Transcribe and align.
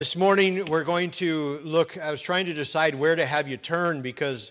This 0.00 0.16
morning 0.16 0.64
we're 0.64 0.82
going 0.82 1.10
to 1.10 1.60
look, 1.62 1.98
I 1.98 2.10
was 2.10 2.22
trying 2.22 2.46
to 2.46 2.54
decide 2.54 2.94
where 2.94 3.14
to 3.14 3.26
have 3.26 3.46
you 3.46 3.58
turn 3.58 4.00
because 4.00 4.50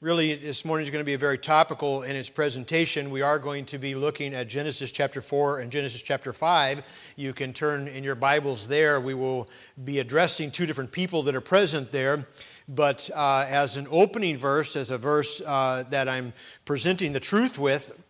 really 0.00 0.36
this 0.36 0.64
morning 0.64 0.86
is 0.86 0.92
going 0.92 1.02
to 1.02 1.04
be 1.04 1.16
very 1.16 1.38
topical 1.38 2.04
in 2.04 2.14
its 2.14 2.28
presentation. 2.28 3.10
We 3.10 3.20
are 3.20 3.40
going 3.40 3.64
to 3.64 3.78
be 3.78 3.96
looking 3.96 4.32
at 4.32 4.46
Genesis 4.46 4.92
chapter 4.92 5.20
4 5.20 5.58
and 5.58 5.72
Genesis 5.72 6.02
chapter 6.02 6.32
5. 6.32 6.84
You 7.16 7.32
can 7.32 7.52
turn 7.52 7.88
in 7.88 8.04
your 8.04 8.14
Bibles 8.14 8.68
there. 8.68 9.00
We 9.00 9.12
will 9.12 9.48
be 9.84 9.98
addressing 9.98 10.52
two 10.52 10.66
different 10.66 10.92
people 10.92 11.24
that 11.24 11.34
are 11.34 11.40
present 11.40 11.90
there. 11.90 12.24
But 12.68 13.10
uh, 13.12 13.44
as 13.48 13.76
an 13.76 13.88
opening 13.90 14.38
verse, 14.38 14.76
as 14.76 14.92
a 14.92 14.98
verse 14.98 15.42
uh, 15.44 15.82
that 15.90 16.08
I'm 16.08 16.32
presenting 16.64 17.12
the 17.12 17.18
truth 17.18 17.58
with, 17.58 18.00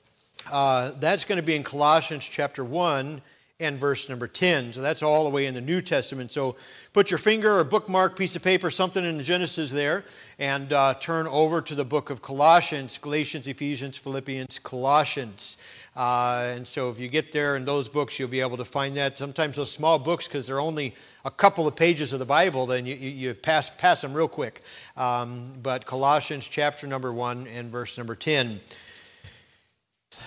uh, 0.53 0.93
that's 1.01 1.25
going 1.25 1.41
to 1.41 1.43
be 1.43 1.57
in 1.57 1.63
Colossians 1.63 2.27
chapter 2.27 2.63
1 2.63 3.23
and 3.59 3.81
verse 3.81 4.09
number 4.11 4.27
10. 4.27 4.75
So 4.75 4.83
that's 4.83 5.03
all 5.03 5.25
the 5.25 5.31
way 5.31 5.47
in 5.47 5.55
the 5.55 5.63
New 5.63 5.81
Testament. 5.81 6.31
So 6.31 6.57
put 6.93 7.11
your 7.11 7.17
finger 7.17 7.59
or 7.59 7.65
bookmark, 7.65 8.17
piece 8.17 8.37
of 8.37 8.43
paper, 8.43 8.71
something 8.71 9.03
in 9.03 9.17
the 9.17 9.23
Genesis 9.23 9.71
there, 9.71 10.05
and 10.39 10.73
uh, 10.75 10.95
turn 10.95 11.27
over 11.27 11.63
to 11.63 11.75
the 11.75 11.85
book 11.85 12.11
of 12.11 12.21
Colossians, 12.21 12.99
Galatians, 12.99 13.47
Ephesians, 13.47 13.97
Philippians, 13.97 14.59
Colossians. 14.59 15.57
Uh, 15.97 16.53
and 16.55 16.69
so 16.69 16.91
if 16.91 17.01
you 17.01 17.09
get 17.09 17.33
there 17.33 17.57
in 17.57 17.65
those 17.65 17.89
books, 17.89 18.19
you'll 18.19 18.29
be 18.29 18.43
able 18.43 18.59
to 18.59 18.65
find 18.65 18.95
that. 18.99 19.17
Sometimes 19.17 19.57
those 19.57 19.73
small 19.73 19.99
books, 19.99 20.29
because 20.29 20.47
they're 20.47 20.61
only 20.61 20.95
a 21.25 21.31
couple 21.31 21.67
of 21.67 21.75
pages 21.75 22.13
of 22.13 22.19
the 22.19 22.27
Bible, 22.27 22.67
then 22.67 22.85
you, 22.85 22.95
you, 22.95 23.33
pass, 23.33 23.71
pass 23.71 24.03
them 24.03 24.13
real 24.13 24.29
quick. 24.29 24.61
Um, 24.99 25.53
but 25.63 25.87
Colossians 25.87 26.47
chapter 26.47 26.87
number 26.87 27.11
1 27.11 27.47
and 27.47 27.73
verse 27.73 27.97
number 27.97 28.15
10. 28.15 28.61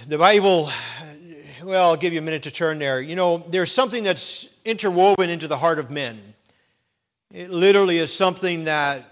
The 0.07 0.17
Bible 0.17 0.71
well, 1.63 1.89
I'll 1.89 1.97
give 1.97 2.13
you 2.13 2.19
a 2.19 2.23
minute 2.23 2.43
to 2.43 2.51
turn 2.51 2.79
there. 2.79 3.01
You 3.01 3.15
know, 3.15 3.43
there's 3.49 3.71
something 3.71 4.03
that's 4.03 4.47
interwoven 4.65 5.29
into 5.29 5.47
the 5.47 5.57
heart 5.57 5.79
of 5.79 5.91
men. 5.91 6.19
It 7.33 7.49
literally 7.49 7.97
is 7.97 8.13
something 8.13 8.65
that 8.65 9.03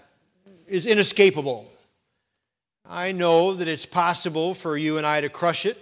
is 0.66 0.86
inescapable. 0.86 1.70
I 2.88 3.12
know 3.12 3.54
that 3.54 3.68
it's 3.68 3.86
possible 3.86 4.54
for 4.54 4.76
you 4.76 4.98
and 4.98 5.06
I 5.06 5.20
to 5.20 5.28
crush 5.28 5.66
it. 5.66 5.78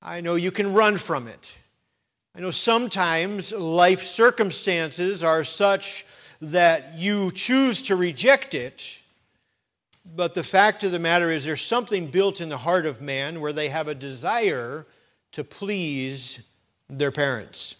I 0.00 0.20
know 0.20 0.34
you 0.34 0.50
can 0.50 0.72
run 0.72 0.96
from 0.96 1.28
it. 1.28 1.56
I 2.34 2.40
know 2.40 2.50
sometimes 2.50 3.52
life 3.52 4.02
circumstances 4.02 5.22
are 5.22 5.44
such 5.44 6.06
that 6.40 6.94
you 6.94 7.32
choose 7.32 7.82
to 7.82 7.96
reject 7.96 8.54
it. 8.54 9.02
But 10.16 10.34
the 10.34 10.44
fact 10.44 10.84
of 10.84 10.92
the 10.92 10.98
matter 10.98 11.30
is, 11.30 11.44
there's 11.44 11.60
something 11.60 12.06
built 12.06 12.40
in 12.40 12.48
the 12.48 12.58
heart 12.58 12.86
of 12.86 13.02
man 13.02 13.40
where 13.40 13.52
they 13.52 13.68
have 13.68 13.88
a 13.88 13.94
desire 13.94 14.86
to 15.38 15.44
please 15.44 16.42
their 16.90 17.12
parents. 17.12 17.76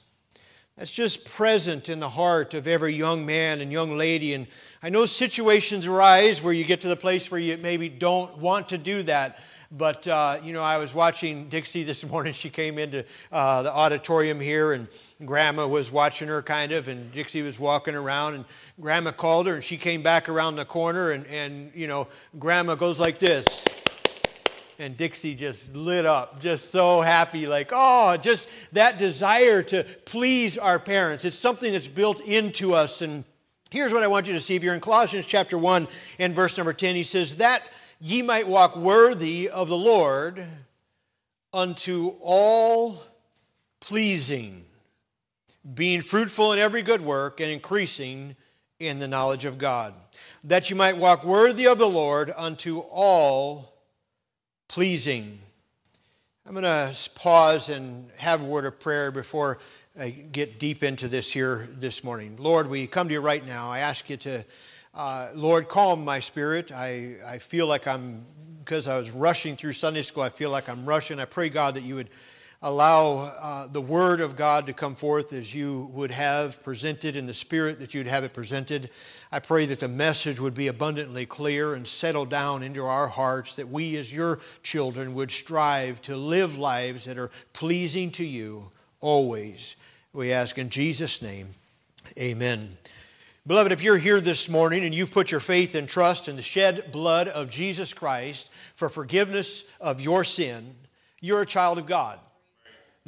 That's 0.76 0.92
just 0.92 1.24
present 1.24 1.88
in 1.88 1.98
the 1.98 2.08
heart 2.08 2.54
of 2.54 2.68
every 2.68 2.94
young 2.94 3.26
man 3.26 3.60
and 3.60 3.72
young 3.72 3.98
lady. 3.98 4.32
And 4.32 4.46
I 4.80 4.90
know 4.90 5.06
situations 5.06 5.84
arise 5.84 6.40
where 6.40 6.52
you 6.52 6.64
get 6.64 6.82
to 6.82 6.88
the 6.88 6.94
place 6.94 7.32
where 7.32 7.40
you 7.40 7.58
maybe 7.58 7.88
don't 7.88 8.38
want 8.38 8.68
to 8.68 8.78
do 8.78 9.02
that. 9.02 9.42
But, 9.72 10.06
uh, 10.06 10.38
you 10.40 10.52
know, 10.52 10.62
I 10.62 10.78
was 10.78 10.94
watching 10.94 11.48
Dixie 11.48 11.82
this 11.82 12.06
morning. 12.10 12.32
She 12.32 12.48
came 12.48 12.78
into 12.78 13.04
uh, 13.32 13.62
the 13.62 13.72
auditorium 13.72 14.38
here, 14.38 14.72
and 14.72 14.88
Grandma 15.24 15.66
was 15.66 15.90
watching 15.90 16.28
her 16.28 16.42
kind 16.42 16.70
of, 16.70 16.86
and 16.86 17.10
Dixie 17.10 17.42
was 17.42 17.58
walking 17.58 17.96
around, 17.96 18.34
and 18.34 18.44
Grandma 18.80 19.10
called 19.10 19.48
her, 19.48 19.54
and 19.54 19.64
she 19.64 19.76
came 19.76 20.00
back 20.00 20.28
around 20.28 20.54
the 20.54 20.64
corner, 20.64 21.10
and, 21.10 21.26
and 21.26 21.72
you 21.74 21.88
know, 21.88 22.06
Grandma 22.38 22.76
goes 22.76 23.00
like 23.00 23.18
this 23.18 23.64
and 24.78 24.96
Dixie 24.96 25.34
just 25.34 25.74
lit 25.74 26.06
up, 26.06 26.40
just 26.40 26.70
so 26.70 27.00
happy, 27.00 27.46
like, 27.46 27.70
oh, 27.72 28.16
just 28.16 28.48
that 28.72 28.96
desire 28.96 29.62
to 29.64 29.84
please 30.04 30.56
our 30.56 30.78
parents. 30.78 31.24
It's 31.24 31.36
something 31.36 31.72
that's 31.72 31.88
built 31.88 32.20
into 32.20 32.74
us. 32.74 33.02
And 33.02 33.24
here's 33.70 33.92
what 33.92 34.04
I 34.04 34.06
want 34.06 34.28
you 34.28 34.34
to 34.34 34.40
see. 34.40 34.54
If 34.54 34.62
you're 34.62 34.74
in 34.74 34.80
Colossians 34.80 35.26
chapter 35.26 35.58
1 35.58 35.88
and 36.20 36.34
verse 36.34 36.56
number 36.56 36.72
10, 36.72 36.94
he 36.94 37.02
says, 37.02 37.36
That 37.36 37.62
ye 38.00 38.22
might 38.22 38.46
walk 38.46 38.76
worthy 38.76 39.48
of 39.48 39.68
the 39.68 39.76
Lord 39.76 40.46
unto 41.52 42.12
all 42.20 43.02
pleasing, 43.80 44.64
being 45.74 46.02
fruitful 46.02 46.52
in 46.52 46.60
every 46.60 46.82
good 46.82 47.00
work 47.00 47.40
and 47.40 47.50
increasing 47.50 48.36
in 48.78 49.00
the 49.00 49.08
knowledge 49.08 49.44
of 49.44 49.58
God. 49.58 49.94
That 50.44 50.70
you 50.70 50.76
might 50.76 50.96
walk 50.96 51.24
worthy 51.24 51.66
of 51.66 51.78
the 51.78 51.88
Lord 51.88 52.32
unto 52.36 52.78
all 52.78 53.77
pleasing. 54.68 55.38
I'm 56.46 56.52
going 56.52 56.62
to 56.62 56.94
pause 57.14 57.70
and 57.70 58.10
have 58.18 58.42
a 58.42 58.44
word 58.44 58.66
of 58.66 58.78
prayer 58.78 59.10
before 59.10 59.60
I 59.98 60.10
get 60.10 60.58
deep 60.58 60.82
into 60.82 61.08
this 61.08 61.32
here 61.32 61.66
this 61.72 62.04
morning. 62.04 62.36
Lord, 62.38 62.68
we 62.68 62.86
come 62.86 63.08
to 63.08 63.14
you 63.14 63.20
right 63.20 63.44
now. 63.44 63.70
I 63.70 63.78
ask 63.78 64.10
you 64.10 64.18
to, 64.18 64.44
uh, 64.94 65.28
Lord, 65.34 65.68
calm 65.68 66.04
my 66.04 66.20
spirit. 66.20 66.70
I, 66.70 67.16
I 67.26 67.38
feel 67.38 67.66
like 67.66 67.88
I'm, 67.88 68.26
because 68.58 68.86
I 68.88 68.98
was 68.98 69.10
rushing 69.10 69.56
through 69.56 69.72
Sunday 69.72 70.02
school, 70.02 70.22
I 70.22 70.28
feel 70.28 70.50
like 70.50 70.68
I'm 70.68 70.84
rushing. 70.84 71.18
I 71.18 71.24
pray, 71.24 71.48
God, 71.48 71.74
that 71.74 71.82
you 71.82 71.94
would 71.94 72.10
allow 72.60 73.18
uh, 73.40 73.66
the 73.68 73.80
Word 73.80 74.20
of 74.20 74.36
God 74.36 74.66
to 74.66 74.72
come 74.72 74.96
forth 74.96 75.32
as 75.32 75.54
you 75.54 75.90
would 75.92 76.10
have 76.10 76.62
presented 76.64 77.14
in 77.14 77.26
the 77.26 77.34
Spirit 77.34 77.78
that 77.80 77.94
you'd 77.94 78.08
have 78.08 78.24
it 78.24 78.32
presented. 78.32 78.90
I 79.30 79.38
pray 79.38 79.66
that 79.66 79.78
the 79.78 79.88
message 79.88 80.40
would 80.40 80.54
be 80.54 80.66
abundantly 80.66 81.24
clear 81.24 81.74
and 81.74 81.86
settle 81.86 82.24
down 82.24 82.64
into 82.64 82.84
our 82.84 83.06
hearts, 83.06 83.56
that 83.56 83.68
we 83.68 83.96
as 83.96 84.12
your 84.12 84.40
children 84.62 85.14
would 85.14 85.30
strive 85.30 86.02
to 86.02 86.16
live 86.16 86.58
lives 86.58 87.04
that 87.04 87.18
are 87.18 87.30
pleasing 87.52 88.10
to 88.12 88.24
you 88.24 88.70
always. 89.00 89.76
We 90.12 90.32
ask 90.32 90.58
in 90.58 90.68
Jesus' 90.68 91.22
name, 91.22 91.48
amen. 92.18 92.76
Beloved, 93.46 93.70
if 93.70 93.82
you're 93.82 93.98
here 93.98 94.20
this 94.20 94.48
morning 94.48 94.84
and 94.84 94.94
you've 94.94 95.12
put 95.12 95.30
your 95.30 95.40
faith 95.40 95.74
and 95.76 95.88
trust 95.88 96.28
in 96.28 96.34
the 96.34 96.42
shed 96.42 96.90
blood 96.90 97.28
of 97.28 97.50
Jesus 97.50 97.94
Christ 97.94 98.50
for 98.74 98.88
forgiveness 98.88 99.64
of 99.80 100.00
your 100.00 100.24
sin, 100.24 100.74
you're 101.20 101.42
a 101.42 101.46
child 101.46 101.78
of 101.78 101.86
God. 101.86 102.18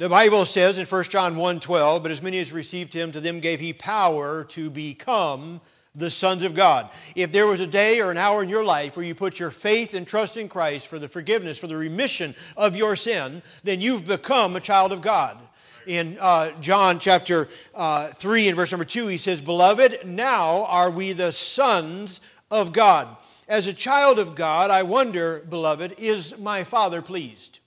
The 0.01 0.09
Bible 0.09 0.47
says 0.47 0.79
in 0.79 0.87
1 0.87 1.03
John 1.11 1.35
1:12, 1.35 2.01
but 2.01 2.09
as 2.09 2.23
many 2.23 2.39
as 2.39 2.51
received 2.51 2.91
him, 2.91 3.11
to 3.11 3.19
them 3.19 3.39
gave 3.39 3.59
he 3.59 3.71
power 3.71 4.43
to 4.45 4.71
become 4.71 5.61
the 5.93 6.09
sons 6.09 6.41
of 6.41 6.55
God. 6.55 6.89
If 7.15 7.31
there 7.31 7.45
was 7.45 7.59
a 7.59 7.67
day 7.67 8.01
or 8.01 8.09
an 8.09 8.17
hour 8.17 8.41
in 8.41 8.49
your 8.49 8.63
life 8.63 8.97
where 8.97 9.05
you 9.05 9.13
put 9.13 9.37
your 9.37 9.51
faith 9.51 9.93
and 9.93 10.07
trust 10.07 10.37
in 10.37 10.49
Christ 10.49 10.87
for 10.87 10.97
the 10.97 11.07
forgiveness, 11.07 11.59
for 11.59 11.67
the 11.67 11.77
remission 11.77 12.33
of 12.57 12.75
your 12.75 12.95
sin, 12.95 13.43
then 13.63 13.79
you've 13.79 14.07
become 14.07 14.55
a 14.55 14.59
child 14.59 14.91
of 14.91 15.03
God. 15.03 15.37
In 15.85 16.17
uh, 16.19 16.59
John 16.61 16.97
chapter 16.97 17.47
uh, 17.75 18.07
3 18.07 18.47
and 18.47 18.57
verse 18.57 18.71
number 18.71 18.85
2, 18.85 19.05
he 19.05 19.19
says, 19.19 19.39
Beloved, 19.39 20.03
now 20.03 20.65
are 20.65 20.89
we 20.89 21.13
the 21.13 21.31
sons 21.31 22.21
of 22.49 22.73
God. 22.73 23.07
As 23.47 23.67
a 23.67 23.73
child 23.73 24.17
of 24.17 24.33
God, 24.33 24.71
I 24.71 24.81
wonder, 24.81 25.45
beloved, 25.47 25.93
is 25.99 26.39
my 26.39 26.63
Father 26.63 27.03
pleased? 27.03 27.59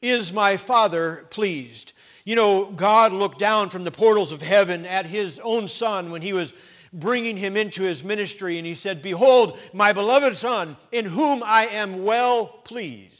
Is 0.00 0.32
my 0.32 0.56
Father 0.56 1.26
pleased? 1.30 1.92
You 2.24 2.36
know, 2.36 2.70
God 2.70 3.12
looked 3.12 3.38
down 3.38 3.70
from 3.70 3.84
the 3.84 3.90
portals 3.90 4.32
of 4.32 4.42
heaven 4.42 4.84
at 4.86 5.06
his 5.06 5.40
own 5.40 5.68
Son 5.68 6.10
when 6.10 6.22
he 6.22 6.32
was 6.32 6.54
bringing 6.92 7.36
him 7.36 7.56
into 7.56 7.82
his 7.82 8.04
ministry, 8.04 8.58
and 8.58 8.66
he 8.66 8.74
said, 8.74 9.02
Behold, 9.02 9.58
my 9.72 9.92
beloved 9.92 10.36
Son, 10.36 10.76
in 10.92 11.04
whom 11.04 11.42
I 11.44 11.66
am 11.66 12.04
well 12.04 12.46
pleased. 12.46 13.18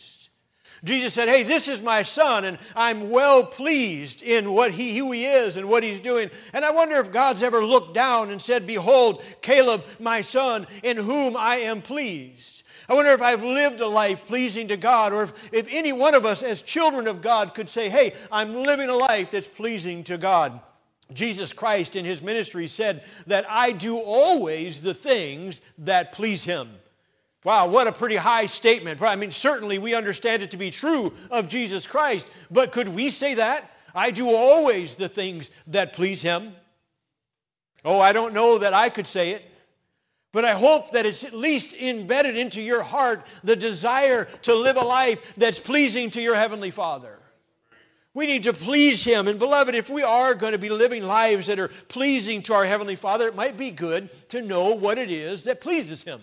Jesus 0.84 1.14
said, 1.14 1.28
Hey, 1.28 1.42
this 1.42 1.68
is 1.68 1.82
my 1.82 2.02
son, 2.02 2.44
and 2.44 2.58
I'm 2.76 3.10
well 3.10 3.44
pleased 3.44 4.22
in 4.22 4.52
what 4.52 4.72
he, 4.72 4.96
who 4.96 5.10
he 5.10 5.26
is 5.26 5.56
and 5.56 5.68
what 5.68 5.82
he's 5.82 6.00
doing. 6.00 6.30
And 6.52 6.64
I 6.64 6.70
wonder 6.70 6.96
if 6.96 7.12
God's 7.12 7.42
ever 7.42 7.64
looked 7.64 7.94
down 7.94 8.30
and 8.30 8.40
said, 8.40 8.66
Behold, 8.66 9.22
Caleb, 9.42 9.82
my 9.98 10.20
son, 10.20 10.66
in 10.82 10.96
whom 10.96 11.36
I 11.36 11.56
am 11.56 11.82
pleased. 11.82 12.57
I 12.88 12.94
wonder 12.94 13.10
if 13.10 13.20
I've 13.20 13.44
lived 13.44 13.80
a 13.80 13.86
life 13.86 14.26
pleasing 14.26 14.68
to 14.68 14.76
God, 14.76 15.12
or 15.12 15.24
if, 15.24 15.52
if 15.52 15.68
any 15.70 15.92
one 15.92 16.14
of 16.14 16.24
us 16.24 16.42
as 16.42 16.62
children 16.62 17.06
of 17.06 17.20
God 17.20 17.54
could 17.54 17.68
say, 17.68 17.90
hey, 17.90 18.14
I'm 18.32 18.62
living 18.62 18.88
a 18.88 18.96
life 18.96 19.30
that's 19.30 19.48
pleasing 19.48 20.04
to 20.04 20.16
God. 20.16 20.58
Jesus 21.12 21.52
Christ 21.52 21.96
in 21.96 22.04
his 22.04 22.22
ministry 22.22 22.66
said 22.66 23.04
that 23.26 23.44
I 23.48 23.72
do 23.72 23.98
always 23.98 24.80
the 24.80 24.94
things 24.94 25.60
that 25.78 26.12
please 26.12 26.44
him. 26.44 26.70
Wow, 27.44 27.68
what 27.68 27.86
a 27.86 27.92
pretty 27.92 28.16
high 28.16 28.46
statement. 28.46 29.00
I 29.00 29.16
mean, 29.16 29.30
certainly 29.30 29.78
we 29.78 29.94
understand 29.94 30.42
it 30.42 30.50
to 30.50 30.56
be 30.56 30.70
true 30.70 31.12
of 31.30 31.48
Jesus 31.48 31.86
Christ, 31.86 32.28
but 32.50 32.72
could 32.72 32.88
we 32.88 33.10
say 33.10 33.34
that? 33.34 33.70
I 33.94 34.10
do 34.10 34.28
always 34.28 34.96
the 34.96 35.08
things 35.08 35.50
that 35.68 35.92
please 35.92 36.20
him. 36.20 36.54
Oh, 37.84 38.00
I 38.00 38.12
don't 38.12 38.34
know 38.34 38.58
that 38.58 38.74
I 38.74 38.88
could 38.88 39.06
say 39.06 39.30
it. 39.30 39.47
But 40.32 40.44
I 40.44 40.52
hope 40.52 40.90
that 40.90 41.06
it's 41.06 41.24
at 41.24 41.32
least 41.32 41.74
embedded 41.74 42.36
into 42.36 42.60
your 42.60 42.82
heart 42.82 43.26
the 43.42 43.56
desire 43.56 44.26
to 44.42 44.54
live 44.54 44.76
a 44.76 44.84
life 44.84 45.34
that's 45.34 45.58
pleasing 45.58 46.10
to 46.10 46.20
your 46.20 46.36
Heavenly 46.36 46.70
Father. 46.70 47.18
We 48.12 48.26
need 48.26 48.42
to 48.42 48.52
please 48.52 49.04
Him. 49.04 49.28
And 49.28 49.38
beloved, 49.38 49.74
if 49.74 49.88
we 49.88 50.02
are 50.02 50.34
going 50.34 50.52
to 50.52 50.58
be 50.58 50.68
living 50.70 51.04
lives 51.04 51.46
that 51.46 51.58
are 51.58 51.68
pleasing 51.68 52.42
to 52.42 52.54
our 52.54 52.64
Heavenly 52.64 52.96
Father, 52.96 53.28
it 53.28 53.36
might 53.36 53.56
be 53.56 53.70
good 53.70 54.10
to 54.30 54.42
know 54.42 54.74
what 54.74 54.98
it 54.98 55.10
is 55.10 55.44
that 55.44 55.60
pleases 55.60 56.02
Him. 56.02 56.20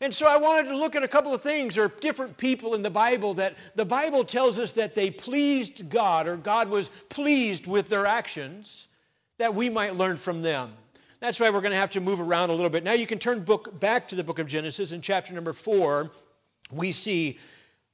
And 0.00 0.14
so 0.14 0.26
I 0.26 0.36
wanted 0.36 0.68
to 0.68 0.76
look 0.76 0.96
at 0.96 1.02
a 1.02 1.08
couple 1.08 1.34
of 1.34 1.42
things 1.42 1.76
or 1.76 1.88
different 1.88 2.36
people 2.36 2.74
in 2.74 2.82
the 2.82 2.90
Bible 2.90 3.34
that 3.34 3.54
the 3.74 3.84
Bible 3.84 4.24
tells 4.24 4.58
us 4.58 4.72
that 4.72 4.94
they 4.94 5.10
pleased 5.10 5.88
God 5.88 6.26
or 6.26 6.36
God 6.36 6.68
was 6.68 6.88
pleased 7.08 7.66
with 7.66 7.88
their 7.88 8.06
actions. 8.06 8.88
that 9.38 9.54
we 9.54 9.70
might 9.70 9.94
learn 9.94 10.16
from 10.16 10.42
them. 10.42 10.72
That's 11.20 11.40
why 11.40 11.50
we're 11.50 11.60
going 11.60 11.72
to 11.72 11.78
have 11.78 11.90
to 11.90 12.00
move 12.00 12.20
around 12.20 12.50
a 12.50 12.52
little 12.52 12.70
bit. 12.70 12.84
Now 12.84 12.92
you 12.92 13.06
can 13.06 13.18
turn 13.18 13.40
book 13.40 13.80
back 13.80 14.06
to 14.08 14.14
the 14.14 14.22
book 14.22 14.38
of 14.38 14.46
Genesis 14.46 14.92
in 14.92 15.00
chapter 15.00 15.32
number 15.32 15.52
4. 15.52 16.10
We 16.70 16.92
see 16.92 17.38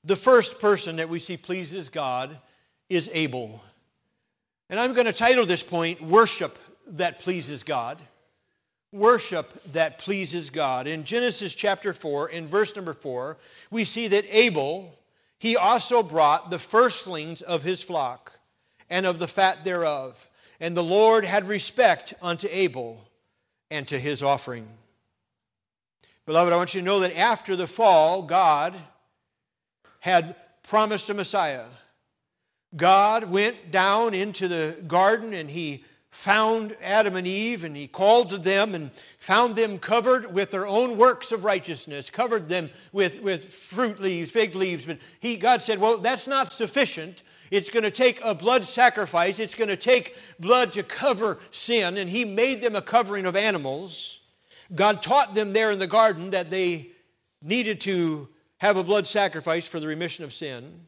the 0.04 0.16
first 0.16 0.60
person 0.60 0.96
that 0.96 1.08
we 1.08 1.18
see 1.18 1.38
pleases 1.38 1.88
God 1.88 2.36
is 2.90 3.08
Abel. 3.14 3.62
And 4.68 4.78
I'm 4.78 4.92
going 4.92 5.06
to 5.06 5.12
title 5.12 5.46
this 5.46 5.62
point 5.62 6.02
Worship 6.02 6.58
That 6.86 7.18
Pleases 7.18 7.62
God. 7.62 7.98
Worship 8.92 9.60
that 9.72 9.98
pleases 9.98 10.50
God. 10.50 10.86
In 10.86 11.04
Genesis 11.04 11.54
chapter 11.54 11.92
4, 11.92 12.28
in 12.28 12.46
verse 12.46 12.76
number 12.76 12.92
4, 12.92 13.38
we 13.70 13.84
see 13.84 14.06
that 14.08 14.24
Abel, 14.30 14.98
he 15.38 15.56
also 15.56 16.02
brought 16.02 16.50
the 16.50 16.58
firstlings 16.58 17.42
of 17.42 17.62
his 17.62 17.82
flock 17.82 18.38
and 18.88 19.04
of 19.06 19.18
the 19.18 19.26
fat 19.26 19.64
thereof. 19.64 20.28
And 20.60 20.76
the 20.76 20.84
Lord 20.84 21.24
had 21.24 21.48
respect 21.48 22.14
unto 22.22 22.46
Abel 22.50 23.08
and 23.74 23.88
to 23.88 23.98
his 23.98 24.22
offering. 24.22 24.68
Beloved, 26.26 26.52
I 26.52 26.56
want 26.56 26.74
you 26.74 26.80
to 26.80 26.86
know 26.86 27.00
that 27.00 27.18
after 27.18 27.56
the 27.56 27.66
fall, 27.66 28.22
God 28.22 28.74
had 30.00 30.36
promised 30.62 31.10
a 31.10 31.14
Messiah. 31.14 31.64
God 32.76 33.24
went 33.24 33.70
down 33.70 34.14
into 34.14 34.48
the 34.48 34.82
garden 34.86 35.34
and 35.34 35.50
he 35.50 35.84
found 36.10 36.76
Adam 36.80 37.16
and 37.16 37.26
Eve 37.26 37.64
and 37.64 37.76
he 37.76 37.88
called 37.88 38.30
to 38.30 38.38
them 38.38 38.74
and 38.74 38.92
found 39.18 39.56
them 39.56 39.78
covered 39.78 40.32
with 40.32 40.52
their 40.52 40.66
own 40.66 40.96
works 40.96 41.32
of 41.32 41.44
righteousness, 41.44 42.08
covered 42.08 42.48
them 42.48 42.70
with, 42.92 43.20
with 43.22 43.52
fruit 43.52 44.00
leaves, 44.00 44.30
fig 44.30 44.54
leaves. 44.54 44.86
But 44.86 44.98
he, 45.18 45.36
God 45.36 45.60
said, 45.60 45.80
Well, 45.80 45.98
that's 45.98 46.28
not 46.28 46.52
sufficient. 46.52 47.24
It's 47.54 47.70
going 47.70 47.84
to 47.84 47.90
take 47.90 48.20
a 48.24 48.34
blood 48.34 48.64
sacrifice. 48.64 49.38
It's 49.38 49.54
going 49.54 49.68
to 49.68 49.76
take 49.76 50.16
blood 50.40 50.72
to 50.72 50.82
cover 50.82 51.38
sin. 51.52 51.96
And 51.96 52.10
he 52.10 52.24
made 52.24 52.60
them 52.60 52.74
a 52.74 52.82
covering 52.82 53.26
of 53.26 53.36
animals. 53.36 54.20
God 54.74 55.02
taught 55.02 55.34
them 55.34 55.52
there 55.52 55.70
in 55.70 55.78
the 55.78 55.86
garden 55.86 56.30
that 56.30 56.50
they 56.50 56.88
needed 57.40 57.80
to 57.82 58.28
have 58.58 58.76
a 58.76 58.82
blood 58.82 59.06
sacrifice 59.06 59.68
for 59.68 59.78
the 59.78 59.86
remission 59.86 60.24
of 60.24 60.32
sin. 60.32 60.80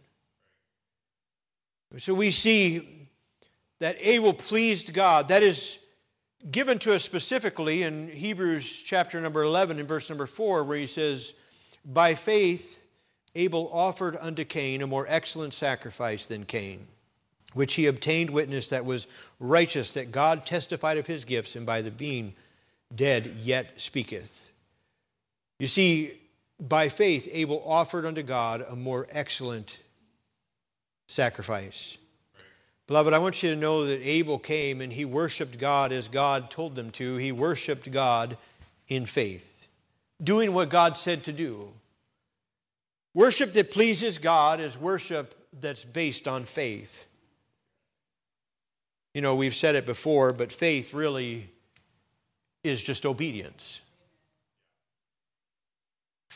So 1.98 2.14
we 2.14 2.32
see 2.32 3.08
that 3.78 3.96
Abel 4.00 4.32
pleased 4.32 4.92
God. 4.92 5.28
That 5.28 5.44
is 5.44 5.78
given 6.50 6.80
to 6.80 6.94
us 6.94 7.04
specifically 7.04 7.84
in 7.84 8.08
Hebrews 8.08 8.82
chapter 8.84 9.20
number 9.20 9.42
11 9.44 9.78
and 9.78 9.86
verse 9.86 10.08
number 10.08 10.26
4, 10.26 10.64
where 10.64 10.78
he 10.78 10.88
says, 10.88 11.32
By 11.84 12.16
faith, 12.16 12.84
Abel 13.36 13.70
offered 13.72 14.16
unto 14.20 14.44
Cain 14.44 14.82
a 14.82 14.86
more 14.86 15.06
excellent 15.08 15.54
sacrifice 15.54 16.26
than 16.26 16.44
Cain, 16.44 16.86
which 17.54 17.74
he 17.74 17.86
obtained 17.86 18.30
witness 18.30 18.70
that 18.70 18.84
was 18.84 19.06
righteous, 19.38 19.94
that 19.94 20.10
God 20.10 20.46
testified 20.46 20.98
of 20.98 21.06
his 21.06 21.24
gifts, 21.24 21.54
and 21.54 21.64
by 21.64 21.82
the 21.82 21.90
being 21.90 22.34
dead 22.94 23.26
yet 23.42 23.80
speaketh. 23.80 24.52
You 25.58 25.66
see, 25.66 26.18
by 26.58 26.88
faith, 26.88 27.28
Abel 27.32 27.62
offered 27.66 28.06
unto 28.06 28.22
God 28.22 28.64
a 28.68 28.76
more 28.76 29.06
excellent 29.10 29.78
sacrifice. 31.06 31.98
Beloved, 32.86 33.12
I 33.12 33.18
want 33.18 33.42
you 33.42 33.50
to 33.50 33.60
know 33.60 33.84
that 33.84 34.06
Abel 34.06 34.38
came 34.38 34.80
and 34.80 34.92
he 34.92 35.04
worshiped 35.04 35.58
God 35.58 35.92
as 35.92 36.08
God 36.08 36.50
told 36.50 36.76
them 36.76 36.90
to. 36.92 37.16
He 37.16 37.32
worshiped 37.32 37.90
God 37.90 38.38
in 38.88 39.06
faith, 39.06 39.66
doing 40.22 40.52
what 40.52 40.68
God 40.68 40.96
said 40.96 41.24
to 41.24 41.32
do. 41.32 41.72
Worship 43.16 43.54
that 43.54 43.70
pleases 43.70 44.18
God 44.18 44.60
is 44.60 44.76
worship 44.76 45.34
that's 45.58 45.86
based 45.86 46.28
on 46.28 46.44
faith. 46.44 47.08
You 49.14 49.22
know, 49.22 49.34
we've 49.34 49.54
said 49.54 49.74
it 49.74 49.86
before, 49.86 50.34
but 50.34 50.52
faith 50.52 50.92
really 50.92 51.48
is 52.62 52.82
just 52.82 53.06
obedience. 53.06 53.80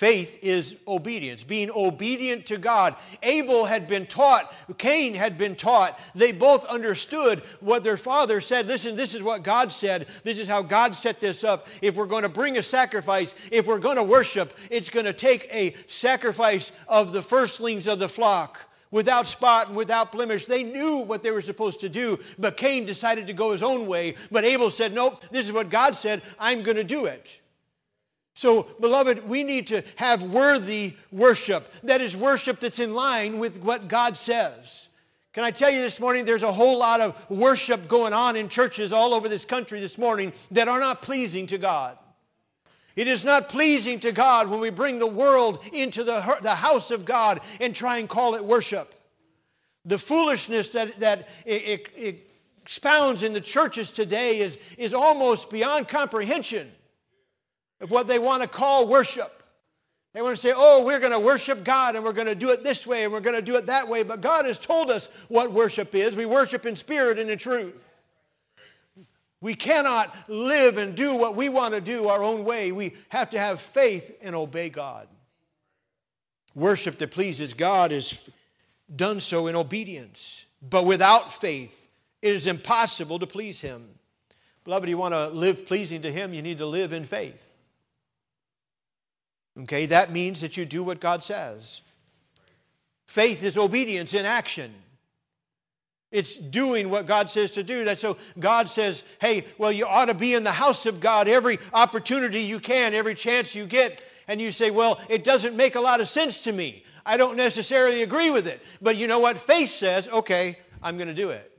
Faith 0.00 0.42
is 0.42 0.76
obedience, 0.88 1.44
being 1.44 1.70
obedient 1.76 2.46
to 2.46 2.56
God. 2.56 2.94
Abel 3.22 3.66
had 3.66 3.86
been 3.86 4.06
taught, 4.06 4.50
Cain 4.78 5.12
had 5.12 5.36
been 5.36 5.54
taught. 5.54 6.00
They 6.14 6.32
both 6.32 6.64
understood 6.64 7.40
what 7.60 7.84
their 7.84 7.98
father 7.98 8.40
said. 8.40 8.66
Listen, 8.66 8.96
this 8.96 9.14
is 9.14 9.22
what 9.22 9.42
God 9.42 9.70
said. 9.70 10.06
This 10.24 10.38
is 10.38 10.48
how 10.48 10.62
God 10.62 10.94
set 10.94 11.20
this 11.20 11.44
up. 11.44 11.68
If 11.82 11.96
we're 11.96 12.06
going 12.06 12.22
to 12.22 12.30
bring 12.30 12.56
a 12.56 12.62
sacrifice, 12.62 13.34
if 13.52 13.66
we're 13.66 13.78
going 13.78 13.98
to 13.98 14.02
worship, 14.02 14.56
it's 14.70 14.88
going 14.88 15.04
to 15.04 15.12
take 15.12 15.46
a 15.52 15.74
sacrifice 15.86 16.72
of 16.88 17.12
the 17.12 17.20
firstlings 17.20 17.86
of 17.86 17.98
the 17.98 18.08
flock 18.08 18.70
without 18.90 19.26
spot 19.26 19.66
and 19.66 19.76
without 19.76 20.12
blemish. 20.12 20.46
They 20.46 20.62
knew 20.62 21.00
what 21.00 21.22
they 21.22 21.30
were 21.30 21.42
supposed 21.42 21.80
to 21.80 21.90
do, 21.90 22.18
but 22.38 22.56
Cain 22.56 22.86
decided 22.86 23.26
to 23.26 23.34
go 23.34 23.52
his 23.52 23.62
own 23.62 23.86
way. 23.86 24.14
But 24.32 24.46
Abel 24.46 24.70
said, 24.70 24.94
Nope, 24.94 25.22
this 25.30 25.44
is 25.44 25.52
what 25.52 25.68
God 25.68 25.94
said. 25.94 26.22
I'm 26.38 26.62
going 26.62 26.78
to 26.78 26.84
do 26.84 27.04
it. 27.04 27.39
So, 28.34 28.62
beloved, 28.80 29.28
we 29.28 29.42
need 29.42 29.66
to 29.68 29.82
have 29.96 30.22
worthy 30.22 30.94
worship. 31.10 31.72
That 31.82 32.00
is 32.00 32.16
worship 32.16 32.60
that's 32.60 32.78
in 32.78 32.94
line 32.94 33.38
with 33.38 33.60
what 33.62 33.88
God 33.88 34.16
says. 34.16 34.88
Can 35.32 35.44
I 35.44 35.50
tell 35.50 35.70
you 35.70 35.80
this 35.80 36.00
morning, 36.00 36.24
there's 36.24 36.42
a 36.42 36.52
whole 36.52 36.78
lot 36.78 37.00
of 37.00 37.30
worship 37.30 37.86
going 37.86 38.12
on 38.12 38.36
in 38.36 38.48
churches 38.48 38.92
all 38.92 39.14
over 39.14 39.28
this 39.28 39.44
country 39.44 39.78
this 39.78 39.96
morning 39.96 40.32
that 40.50 40.68
are 40.68 40.80
not 40.80 41.02
pleasing 41.02 41.46
to 41.48 41.58
God. 41.58 41.96
It 42.96 43.06
is 43.06 43.24
not 43.24 43.48
pleasing 43.48 44.00
to 44.00 44.10
God 44.10 44.48
when 44.48 44.58
we 44.58 44.70
bring 44.70 44.98
the 44.98 45.06
world 45.06 45.60
into 45.72 46.02
the, 46.02 46.38
the 46.42 46.56
house 46.56 46.90
of 46.90 47.04
God 47.04 47.40
and 47.60 47.74
try 47.74 47.98
and 47.98 48.08
call 48.08 48.34
it 48.34 48.44
worship. 48.44 48.94
The 49.84 49.98
foolishness 49.98 50.70
that, 50.70 50.98
that 51.00 51.28
it, 51.46 51.62
it, 51.62 51.88
it 51.96 52.30
expounds 52.62 53.22
in 53.22 53.32
the 53.32 53.40
churches 53.40 53.92
today 53.92 54.38
is, 54.38 54.58
is 54.76 54.92
almost 54.92 55.48
beyond 55.50 55.88
comprehension 55.88 56.70
of 57.80 57.90
what 57.90 58.06
they 58.06 58.18
want 58.18 58.42
to 58.42 58.48
call 58.48 58.86
worship. 58.86 59.42
They 60.12 60.22
want 60.22 60.34
to 60.34 60.40
say, 60.40 60.52
oh, 60.54 60.84
we're 60.84 60.98
going 60.98 61.12
to 61.12 61.20
worship 61.20 61.62
God 61.62 61.94
and 61.94 62.04
we're 62.04 62.12
going 62.12 62.26
to 62.26 62.34
do 62.34 62.50
it 62.50 62.64
this 62.64 62.86
way 62.86 63.04
and 63.04 63.12
we're 63.12 63.20
going 63.20 63.36
to 63.36 63.42
do 63.42 63.56
it 63.56 63.66
that 63.66 63.88
way. 63.88 64.02
But 64.02 64.20
God 64.20 64.44
has 64.44 64.58
told 64.58 64.90
us 64.90 65.08
what 65.28 65.52
worship 65.52 65.94
is. 65.94 66.16
We 66.16 66.26
worship 66.26 66.66
in 66.66 66.74
spirit 66.74 67.18
and 67.18 67.30
in 67.30 67.38
truth. 67.38 67.86
We 69.40 69.54
cannot 69.54 70.14
live 70.28 70.76
and 70.76 70.94
do 70.94 71.16
what 71.16 71.36
we 71.36 71.48
want 71.48 71.74
to 71.74 71.80
do 71.80 72.08
our 72.08 72.22
own 72.22 72.44
way. 72.44 72.72
We 72.72 72.94
have 73.08 73.30
to 73.30 73.38
have 73.38 73.60
faith 73.60 74.18
and 74.20 74.34
obey 74.34 74.68
God. 74.68 75.06
Worship 76.54 76.98
that 76.98 77.12
pleases 77.12 77.54
God 77.54 77.92
is 77.92 78.28
done 78.94 79.20
so 79.20 79.46
in 79.46 79.56
obedience. 79.56 80.44
But 80.60 80.84
without 80.84 81.32
faith, 81.32 81.88
it 82.20 82.34
is 82.34 82.46
impossible 82.46 83.18
to 83.20 83.26
please 83.26 83.60
Him. 83.60 83.88
Beloved, 84.64 84.88
you 84.88 84.98
want 84.98 85.14
to 85.14 85.28
live 85.28 85.64
pleasing 85.64 86.02
to 86.02 86.12
Him, 86.12 86.34
you 86.34 86.42
need 86.42 86.58
to 86.58 86.66
live 86.66 86.92
in 86.92 87.04
faith. 87.04 87.49
Okay, 89.62 89.86
that 89.86 90.12
means 90.12 90.40
that 90.40 90.56
you 90.56 90.64
do 90.64 90.82
what 90.82 91.00
God 91.00 91.22
says. 91.22 91.82
Faith 93.06 93.42
is 93.42 93.58
obedience 93.58 94.14
in 94.14 94.24
action. 94.24 94.72
It's 96.12 96.36
doing 96.36 96.90
what 96.90 97.06
God 97.06 97.30
says 97.30 97.52
to 97.52 97.62
do. 97.62 97.84
That's 97.84 98.00
so 98.00 98.16
God 98.38 98.68
says, 98.68 99.04
hey, 99.20 99.44
well, 99.58 99.70
you 99.70 99.86
ought 99.86 100.06
to 100.06 100.14
be 100.14 100.34
in 100.34 100.44
the 100.44 100.52
house 100.52 100.86
of 100.86 101.00
God 101.00 101.28
every 101.28 101.58
opportunity 101.72 102.40
you 102.40 102.58
can, 102.58 102.94
every 102.94 103.14
chance 103.14 103.54
you 103.54 103.66
get. 103.66 104.02
And 104.26 104.40
you 104.40 104.50
say, 104.50 104.70
well, 104.70 105.00
it 105.08 105.24
doesn't 105.24 105.56
make 105.56 105.74
a 105.74 105.80
lot 105.80 106.00
of 106.00 106.08
sense 106.08 106.42
to 106.42 106.52
me. 106.52 106.84
I 107.04 107.16
don't 107.16 107.36
necessarily 107.36 108.02
agree 108.02 108.30
with 108.30 108.46
it. 108.46 108.60
But 108.80 108.96
you 108.96 109.06
know 109.08 109.18
what? 109.18 109.36
Faith 109.36 109.70
says, 109.70 110.08
okay, 110.08 110.56
I'm 110.82 110.96
going 110.96 111.08
to 111.08 111.14
do 111.14 111.30
it. 111.30 111.49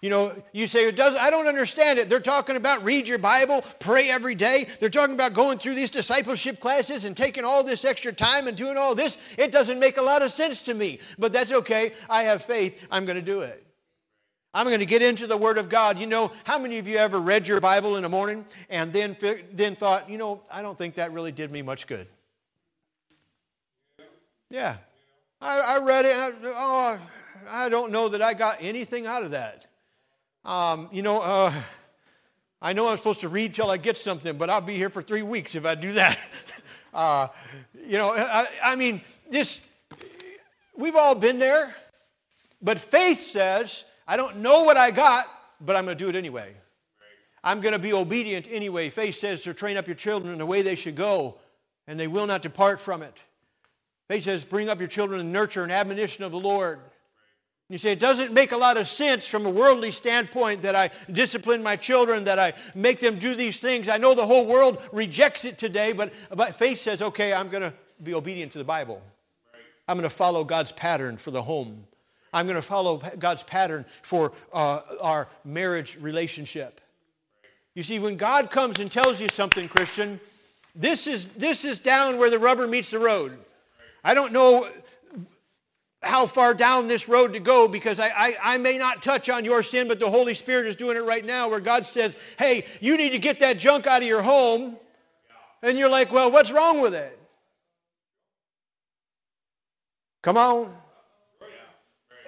You 0.00 0.10
know, 0.10 0.32
you 0.52 0.68
say, 0.68 0.86
it 0.86 0.94
does, 0.94 1.16
I 1.16 1.28
don't 1.30 1.48
understand 1.48 1.98
it. 1.98 2.08
They're 2.08 2.20
talking 2.20 2.54
about 2.54 2.84
read 2.84 3.08
your 3.08 3.18
Bible, 3.18 3.64
pray 3.80 4.08
every 4.08 4.36
day. 4.36 4.68
They're 4.78 4.90
talking 4.90 5.14
about 5.14 5.34
going 5.34 5.58
through 5.58 5.74
these 5.74 5.90
discipleship 5.90 6.60
classes 6.60 7.04
and 7.04 7.16
taking 7.16 7.44
all 7.44 7.64
this 7.64 7.84
extra 7.84 8.12
time 8.12 8.46
and 8.46 8.56
doing 8.56 8.78
all 8.78 8.94
this. 8.94 9.18
It 9.36 9.50
doesn't 9.50 9.80
make 9.80 9.96
a 9.96 10.02
lot 10.02 10.22
of 10.22 10.30
sense 10.30 10.64
to 10.66 10.74
me, 10.74 11.00
but 11.18 11.32
that's 11.32 11.50
okay. 11.50 11.92
I 12.08 12.22
have 12.24 12.42
faith. 12.42 12.86
I'm 12.92 13.06
going 13.06 13.18
to 13.18 13.24
do 13.24 13.40
it. 13.40 13.64
I'm 14.54 14.66
going 14.66 14.78
to 14.80 14.86
get 14.86 15.02
into 15.02 15.26
the 15.26 15.36
Word 15.36 15.58
of 15.58 15.68
God. 15.68 15.98
You 15.98 16.06
know, 16.06 16.32
how 16.44 16.58
many 16.58 16.78
of 16.78 16.86
you 16.86 16.96
ever 16.96 17.18
read 17.18 17.48
your 17.48 17.60
Bible 17.60 17.96
in 17.96 18.02
the 18.02 18.08
morning 18.08 18.46
and 18.70 18.92
then, 18.92 19.16
then 19.52 19.74
thought, 19.74 20.08
you 20.08 20.16
know, 20.16 20.42
I 20.50 20.62
don't 20.62 20.78
think 20.78 20.94
that 20.94 21.12
really 21.12 21.32
did 21.32 21.50
me 21.50 21.60
much 21.62 21.86
good? 21.86 22.06
Yeah. 24.48 24.76
I, 25.40 25.60
I 25.60 25.78
read 25.78 26.04
it. 26.06 26.16
I, 26.16 26.32
oh, 26.44 26.98
I 27.48 27.68
don't 27.68 27.92
know 27.92 28.08
that 28.08 28.22
I 28.22 28.34
got 28.34 28.56
anything 28.60 29.06
out 29.06 29.22
of 29.22 29.32
that. 29.32 29.67
Um, 30.44 30.88
you 30.92 31.02
know, 31.02 31.20
uh, 31.20 31.52
I 32.60 32.72
know 32.72 32.88
I'm 32.88 32.96
supposed 32.96 33.20
to 33.20 33.28
read 33.28 33.54
till 33.54 33.70
I 33.70 33.76
get 33.76 33.96
something, 33.96 34.36
but 34.36 34.50
I'll 34.50 34.60
be 34.60 34.74
here 34.74 34.90
for 34.90 35.02
three 35.02 35.22
weeks 35.22 35.54
if 35.54 35.64
I 35.64 35.74
do 35.74 35.92
that. 35.92 36.18
uh, 36.94 37.28
you 37.86 37.98
know, 37.98 38.12
I, 38.16 38.46
I 38.64 38.76
mean, 38.76 39.00
this, 39.30 39.66
we've 40.76 40.96
all 40.96 41.14
been 41.14 41.38
there, 41.38 41.74
but 42.60 42.78
faith 42.78 43.20
says, 43.20 43.84
I 44.06 44.16
don't 44.16 44.38
know 44.38 44.64
what 44.64 44.76
I 44.76 44.90
got, 44.90 45.26
but 45.60 45.76
I'm 45.76 45.84
going 45.84 45.98
to 45.98 46.04
do 46.04 46.08
it 46.08 46.16
anyway. 46.16 46.54
I'm 47.44 47.60
going 47.60 47.74
to 47.74 47.78
be 47.78 47.92
obedient 47.92 48.48
anyway. 48.50 48.90
Faith 48.90 49.14
says 49.14 49.42
to 49.42 49.54
train 49.54 49.76
up 49.76 49.86
your 49.86 49.96
children 49.96 50.32
in 50.32 50.38
the 50.38 50.46
way 50.46 50.62
they 50.62 50.74
should 50.74 50.96
go, 50.96 51.38
and 51.86 51.98
they 51.98 52.08
will 52.08 52.26
not 52.26 52.42
depart 52.42 52.80
from 52.80 53.02
it. 53.02 53.16
Faith 54.08 54.24
says, 54.24 54.44
bring 54.44 54.68
up 54.68 54.78
your 54.80 54.88
children 54.88 55.20
in 55.20 55.30
nurture 55.30 55.62
and 55.62 55.70
admonition 55.70 56.24
of 56.24 56.32
the 56.32 56.40
Lord. 56.40 56.80
You 57.68 57.76
say 57.76 57.92
it 57.92 58.00
doesn't 58.00 58.32
make 58.32 58.52
a 58.52 58.56
lot 58.56 58.78
of 58.78 58.88
sense 58.88 59.28
from 59.28 59.44
a 59.44 59.50
worldly 59.50 59.92
standpoint 59.92 60.62
that 60.62 60.74
I 60.74 60.90
discipline 61.12 61.62
my 61.62 61.76
children, 61.76 62.24
that 62.24 62.38
I 62.38 62.54
make 62.74 62.98
them 62.98 63.18
do 63.18 63.34
these 63.34 63.60
things. 63.60 63.90
I 63.90 63.98
know 63.98 64.14
the 64.14 64.24
whole 64.24 64.46
world 64.46 64.80
rejects 64.90 65.44
it 65.44 65.58
today, 65.58 65.92
but, 65.92 66.12
but 66.34 66.58
faith 66.58 66.80
says, 66.80 67.02
okay, 67.02 67.34
I'm 67.34 67.48
going 67.48 67.62
to 67.62 67.74
be 68.02 68.14
obedient 68.14 68.52
to 68.52 68.58
the 68.58 68.64
Bible. 68.64 69.02
I'm 69.86 69.98
going 69.98 70.08
to 70.08 70.14
follow 70.14 70.44
God's 70.44 70.72
pattern 70.72 71.18
for 71.18 71.30
the 71.30 71.42
home. 71.42 71.84
I'm 72.32 72.46
going 72.46 72.56
to 72.56 72.62
follow 72.62 73.02
God's 73.18 73.42
pattern 73.42 73.84
for 74.02 74.32
uh, 74.52 74.80
our 75.02 75.28
marriage 75.44 75.98
relationship. 76.00 76.80
You 77.74 77.82
see, 77.82 77.98
when 77.98 78.16
God 78.16 78.50
comes 78.50 78.80
and 78.80 78.90
tells 78.90 79.20
you 79.20 79.28
something, 79.28 79.68
Christian, 79.68 80.20
this 80.74 81.06
is, 81.06 81.26
this 81.26 81.64
is 81.64 81.78
down 81.78 82.18
where 82.18 82.30
the 82.30 82.38
rubber 82.38 82.66
meets 82.66 82.90
the 82.90 82.98
road. 82.98 83.38
I 84.04 84.14
don't 84.14 84.32
know 84.32 84.66
how 86.02 86.26
far 86.26 86.54
down 86.54 86.86
this 86.86 87.08
road 87.08 87.32
to 87.32 87.40
go 87.40 87.66
because 87.66 87.98
I, 87.98 88.08
I, 88.08 88.36
I, 88.42 88.58
may 88.58 88.78
not 88.78 89.02
touch 89.02 89.28
on 89.28 89.44
your 89.44 89.64
sin, 89.64 89.88
but 89.88 89.98
the 89.98 90.08
Holy 90.08 90.32
Spirit 90.32 90.66
is 90.66 90.76
doing 90.76 90.96
it 90.96 91.04
right 91.04 91.24
now 91.24 91.48
where 91.48 91.58
God 91.60 91.86
says, 91.86 92.16
hey, 92.38 92.64
you 92.80 92.96
need 92.96 93.10
to 93.10 93.18
get 93.18 93.40
that 93.40 93.58
junk 93.58 93.86
out 93.86 94.02
of 94.02 94.08
your 94.08 94.22
home. 94.22 94.76
And 95.60 95.76
you're 95.76 95.90
like, 95.90 96.12
well, 96.12 96.30
what's 96.30 96.52
wrong 96.52 96.80
with 96.80 96.94
it? 96.94 97.18
Come 100.22 100.36
on. 100.36 100.72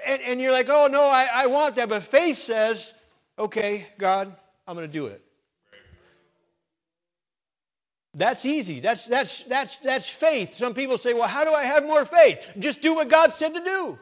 And, 0.05 0.21
and 0.23 0.41
you're 0.41 0.53
like, 0.53 0.69
oh, 0.69 0.89
no, 0.91 1.03
I, 1.03 1.29
I 1.33 1.47
want 1.47 1.77
that. 1.77 1.89
But 1.89 2.03
faith 2.03 2.39
says, 2.39 2.93
okay, 3.39 3.87
God, 3.99 4.35
I'm 4.67 4.75
going 4.75 4.87
to 4.87 4.93
do 4.93 5.07
it. 5.07 5.23
That's 8.15 8.45
easy. 8.45 8.81
That's, 8.81 9.07
that's, 9.07 9.45
that's, 9.45 9.77
that's 9.79 10.09
faith. 10.09 10.55
Some 10.55 10.75
people 10.75 10.99
say, 10.99 11.15
well, 11.15 11.29
how 11.29 11.45
do 11.45 11.53
I 11.53 11.65
have 11.65 11.85
more 11.85 12.05
faith? 12.05 12.55
Just 12.59 12.83
do 12.83 12.95
what 12.95 13.09
God 13.09 13.33
said 13.33 13.55
to 13.55 13.65
do. 13.65 13.99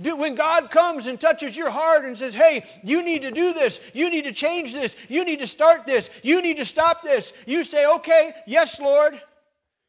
do. 0.00 0.16
When 0.16 0.34
God 0.34 0.70
comes 0.70 1.06
and 1.06 1.20
touches 1.20 1.54
your 1.54 1.70
heart 1.70 2.06
and 2.06 2.16
says, 2.16 2.34
hey, 2.34 2.64
you 2.82 3.02
need 3.04 3.22
to 3.22 3.30
do 3.30 3.52
this, 3.52 3.78
you 3.92 4.08
need 4.08 4.24
to 4.24 4.32
change 4.32 4.72
this, 4.72 4.96
you 5.10 5.24
need 5.24 5.40
to 5.40 5.46
start 5.46 5.84
this, 5.84 6.08
you 6.22 6.40
need 6.40 6.56
to 6.56 6.64
stop 6.64 7.02
this, 7.02 7.34
you 7.46 7.62
say, 7.62 7.86
okay, 7.96 8.32
yes, 8.46 8.80
Lord, 8.80 9.20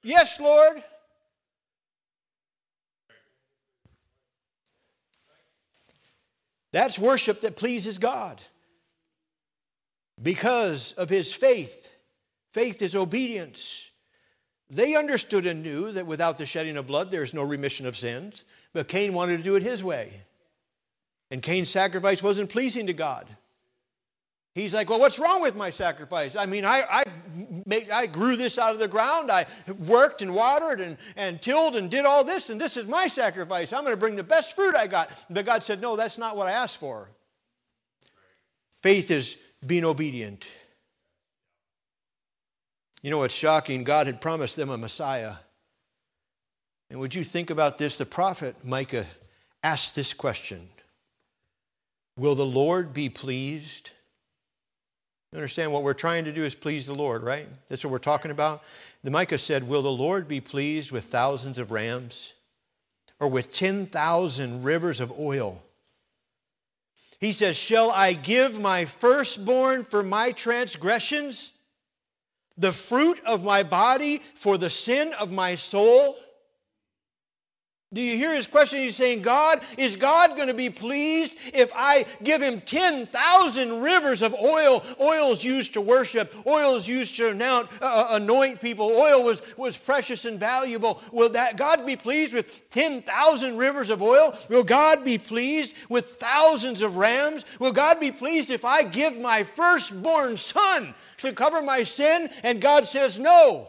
yes, 0.03 0.38
Lord. 0.39 0.84
That's 6.74 7.00
worship 7.00 7.41
that 7.41 7.55
pleases 7.55 7.98
God 7.98 8.41
because 10.22 10.91
of 10.93 11.10
his 11.10 11.34
faith 11.34 11.90
Faith 12.51 12.81
is 12.81 12.96
obedience. 12.96 13.91
They 14.70 14.96
understood 14.96 15.46
and 15.46 15.63
knew 15.63 15.91
that 15.91 16.08
without 16.08 16.38
the 16.38 16.46
shedding 16.46 16.77
of 16.77 16.88
blood, 16.88 17.12
there 17.12 17.24
is 17.24 17.34
no 17.34 17.43
remission 17.43 17.86
of 17.86 17.98
sins. 17.98 18.46
But 18.74 18.88
Cain 18.88 19.13
wanted 19.13 19.38
to 19.38 19.43
do 19.43 19.55
it 19.55 19.63
his 19.63 19.84
way. 19.84 20.22
And 21.29 21.41
Cain's 21.41 21.70
sacrifice 21.70 22.22
wasn't 22.22 22.50
pleasing 22.50 22.88
to 22.88 22.93
God. 22.93 23.27
He's 24.53 24.74
like, 24.74 24.89
well, 24.89 25.00
what's 25.00 25.17
wrong 25.17 25.41
with 25.41 25.55
my 25.55 25.70
sacrifice? 25.70 26.36
I 26.36 26.46
mean, 26.46 26.65
I, 26.65 26.84
I, 26.89 27.03
made, 27.65 27.89
I 27.89 28.05
grew 28.05 28.36
this 28.36 28.58
out 28.58 28.74
of 28.74 28.79
the 28.79 28.88
ground. 28.88 29.31
I 29.31 29.46
worked 29.86 30.22
and 30.22 30.36
watered 30.36 30.81
and, 30.81 30.98
and 31.15 31.41
tilled 31.41 31.77
and 31.77 31.89
did 31.89 32.05
all 32.05 32.25
this, 32.25 32.50
and 32.50 32.60
this 32.60 32.75
is 32.75 32.86
my 32.86 33.08
sacrifice. 33.08 33.72
I'm 33.72 33.84
going 33.84 33.93
to 33.93 34.00
bring 34.00 34.17
the 34.17 34.24
best 34.24 34.53
fruit 34.53 34.75
I 34.75 34.88
got. 34.88 35.10
But 35.29 35.46
God 35.46 35.63
said, 35.63 35.79
no, 35.79 35.96
that's 35.96 36.17
not 36.17 36.36
what 36.36 36.48
I 36.48 36.51
asked 36.51 36.77
for. 36.77 37.10
Faith 38.84 39.10
is 39.10 39.38
being 39.65 39.86
obedient. 39.86 40.46
You 43.01 43.10
know 43.10 43.20
what's 43.20 43.34
shocking? 43.34 43.84
God 43.84 44.08
had 44.08 44.22
promised 44.22 44.55
them 44.55 44.70
a 44.70 44.77
Messiah. 44.77 45.36
And 46.89 47.00
would 47.00 47.15
you 47.15 47.24
think 47.24 47.50
about 47.50 47.77
this? 47.77 47.98
The 47.98 48.05
prophet 48.05 48.63
Micah 48.63 49.08
asked 49.63 49.96
this 49.96 50.13
question 50.13 50.70
Will 52.17 52.36
the 52.36 52.46
Lord 52.46 52.93
be 52.93 53.10
pleased? 53.10 53.91
You 55.31 55.38
understand 55.38 55.72
what 55.72 55.84
we're 55.84 55.93
trying 55.93 56.25
to 56.25 56.34
do 56.34 56.43
is 56.43 56.53
please 56.53 56.86
the 56.86 56.93
Lord, 56.93 57.24
right? 57.24 57.48
That's 57.67 57.86
what 57.86 57.91
we're 57.91 58.00
talking 58.00 58.31
about. 58.31 58.63
The 59.01 59.12
Micah 59.12 59.38
said, 59.38 59.67
Will 59.67 59.81
the 59.81 59.89
Lord 59.89 60.27
be 60.27 60.41
pleased 60.41 60.91
with 60.91 61.05
thousands 61.05 61.58
of 61.58 61.72
rams 61.72 62.34
or 63.20 63.29
with 63.29 63.53
10,000 63.53 64.63
rivers 64.63 65.00
of 65.00 65.17
oil? 65.17 65.63
He 67.22 67.31
says, 67.31 67.55
Shall 67.55 67.91
I 67.91 68.12
give 68.12 68.60
my 68.60 68.84
firstborn 68.84 69.86
for 69.86 70.03
my 70.03 70.34
transgressions? 70.34 71.53
The 72.61 72.71
fruit 72.71 73.19
of 73.25 73.43
my 73.43 73.63
body 73.63 74.21
for 74.35 74.57
the 74.57 74.69
sin 74.69 75.13
of 75.19 75.31
my 75.31 75.55
soul? 75.55 76.15
Do 77.93 78.00
you 78.00 78.15
hear 78.15 78.33
his 78.33 78.48
question? 78.48 78.79
He's 78.79 78.95
saying, 78.95 79.21
God, 79.21 79.60
is 79.77 79.98
God 79.98 80.38
going 80.38 80.48
to 80.48 80.53
be 80.53 80.69
pleased 80.69 81.38
if 81.53 81.69
I 81.75 82.05
give 82.24 82.41
him 82.41 82.62
10,000 82.62 83.81
rivers 83.81 84.21
of 84.21 84.33
oil? 84.33 84.81
Oil 85.01 85.33
is 85.33 85.43
used 85.43 85.74
to 85.74 85.81
worship, 85.81 86.33
oil 86.48 86.77
is 86.77 86.88
used 86.88 87.17
to 87.17 87.31
anoint, 87.31 87.67
uh, 87.81 87.86
uh, 87.86 88.07
anoint 88.12 88.62
people. 88.62 88.86
Oil 88.86 89.25
was, 89.25 89.41
was 89.57 89.75
precious 89.75 90.24
and 90.24 90.39
valuable. 90.39 91.01
Will 91.12 91.27
that 91.31 91.57
God 91.57 91.86
be 91.86 91.98
pleased 91.98 92.33
with 92.33 92.69
10,000 92.69 93.57
rivers 93.57 93.89
of 93.89 94.01
oil? 94.01 94.38
Will 94.48 94.63
God 94.63 95.03
be 95.03 95.17
pleased 95.17 95.75
with 95.89 96.15
thousands 96.15 96.81
of 96.81 96.95
rams? 96.95 97.43
Will 97.60 97.74
God 97.74 98.00
be 98.00 98.13
pleased 98.13 98.51
if 98.51 98.63
I 98.63 98.83
give 98.83 99.19
my 99.19 99.43
firstborn 99.43 100.38
son 100.38 100.95
to 101.17 101.33
cover 101.33 101.62
my 101.62 101.83
sin? 101.83 102.29
And 102.43 102.62
God 102.62 102.88
says, 102.88 103.19
No. 103.19 103.67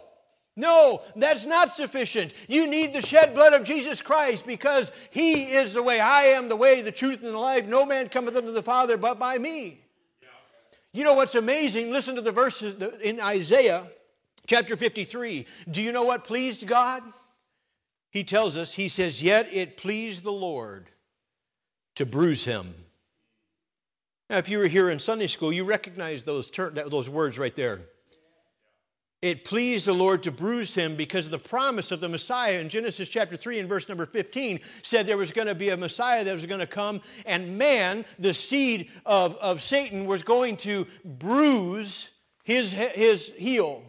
No, 0.55 1.01
that's 1.17 1.47
not 1.47 1.73
sufficient. 1.73 2.35
You 2.47 2.67
need 2.67 2.93
the 2.93 3.01
shed 3.01 3.35
blood 3.35 3.55
of 3.55 3.65
Jesus 3.65 4.03
Christ 4.03 4.47
because 4.47 4.93
He 5.11 5.45
is 5.45 5.73
the 5.73 5.83
way. 5.83 5.99
I 5.99 6.25
am 6.25 6.49
the 6.49 6.57
way, 6.57 6.83
the 6.83 6.93
truth, 6.93 7.23
and 7.23 7.33
the 7.33 7.39
life. 7.39 7.67
No 7.67 7.87
man 7.87 8.09
cometh 8.09 8.37
unto 8.37 8.53
the 8.53 8.63
Father 8.63 8.99
but 8.99 9.19
by 9.19 9.39
me. 9.39 9.81
You 10.93 11.05
know 11.05 11.15
what's 11.15 11.35
amazing? 11.35 11.91
Listen 11.91 12.17
to 12.17 12.21
the 12.21 12.33
verses 12.33 13.01
in 13.01 13.19
Isaiah 13.19 13.87
chapter 14.47 14.77
53. 14.77 15.47
Do 15.71 15.81
you 15.81 15.91
know 15.91 16.05
what 16.05 16.25
pleased 16.25 16.67
God? 16.67 17.03
He 18.11 18.23
tells 18.23 18.59
us, 18.59 18.75
He 18.75 18.91
says, 18.91 19.23
Yet 19.23 19.49
it 19.51 19.79
pleased 19.79 20.23
the 20.23 20.33
Lord 20.33 20.91
to 21.95 22.05
bruise 22.05 22.45
him. 22.45 22.75
Now, 24.29 24.39
if 24.39 24.49
you 24.49 24.59
were 24.59 24.67
here 24.67 24.91
in 24.91 24.99
Sunday 24.99 25.27
school, 25.27 25.53
you 25.53 25.65
recognize 25.65 26.25
those, 26.25 26.51
ter- 26.51 26.71
those 26.71 27.09
words 27.09 27.39
right 27.39 27.55
there 27.55 27.81
it 29.23 29.45
pleased 29.45 29.87
the 29.87 29.93
Lord 29.93 30.25
to 30.25 30.33
bruise 30.33 30.75
him 30.75 30.97
because 30.97 31.31
the 31.31 31.39
promise 31.39 31.93
of 31.93 32.01
the 32.01 32.09
Messiah 32.09 32.59
in 32.59 32.69
Genesis 32.69 33.09
chapter 33.09 33.37
3 33.37 33.61
and 33.61 33.69
verse 33.69 33.89
number 33.89 34.05
15 34.05 34.59
said 34.83 35.07
there 35.07 35.17
was 35.17 35.31
going 35.31 35.47
to 35.47 35.55
be 35.55 35.69
a 35.69 35.77
Messiah 35.77 36.25
that 36.25 36.35
was 36.35 36.45
going 36.45 36.61
to 36.61 36.67
come, 36.67 37.01
and 37.25 37.57
man, 37.57 38.05
the 38.19 38.35
seed 38.35 38.91
of, 39.07 39.37
of 39.37 39.63
Satan, 39.63 40.07
was 40.07 40.25
going 40.25 40.57
to 40.59 40.89
bruise 41.05 42.11
his, 42.43 42.73
his 42.73 43.29
heel. 43.39 43.85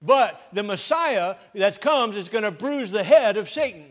But 0.00 0.40
the 0.52 0.62
Messiah 0.62 1.34
that 1.54 1.80
comes 1.80 2.14
is 2.14 2.28
going 2.28 2.44
to 2.44 2.52
bruise 2.52 2.92
the 2.92 3.02
head 3.02 3.36
of 3.36 3.50
Satan, 3.50 3.86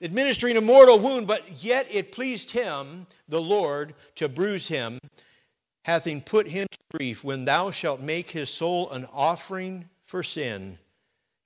administering 0.00 0.56
a 0.56 0.62
mortal 0.62 0.98
wound, 0.98 1.26
but 1.26 1.62
yet 1.62 1.86
it 1.90 2.12
pleased 2.12 2.52
him, 2.52 3.06
the 3.28 3.42
Lord, 3.42 3.94
to 4.14 4.26
bruise 4.28 4.68
him 4.68 4.98
having 5.84 6.20
put 6.20 6.48
him 6.48 6.66
grief, 6.90 7.22
when 7.22 7.44
thou 7.44 7.70
shalt 7.70 8.00
make 8.00 8.30
his 8.30 8.50
soul 8.50 8.90
an 8.90 9.06
offering 9.12 9.88
for 10.04 10.22
sin, 10.22 10.78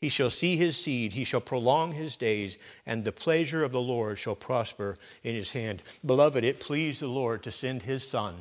he 0.00 0.08
shall 0.08 0.30
see 0.30 0.56
his 0.56 0.76
seed, 0.76 1.12
he 1.12 1.24
shall 1.24 1.40
prolong 1.40 1.92
his 1.92 2.16
days, 2.16 2.58
and 2.86 3.04
the 3.04 3.12
pleasure 3.12 3.62
of 3.62 3.70
the 3.70 3.80
Lord 3.80 4.18
shall 4.18 4.34
prosper 4.34 4.96
in 5.22 5.34
his 5.34 5.52
hand. 5.52 5.82
Beloved, 6.04 6.42
it 6.42 6.58
pleased 6.58 7.00
the 7.00 7.06
Lord 7.06 7.42
to 7.44 7.52
send 7.52 7.82
his 7.82 8.06
Son 8.06 8.34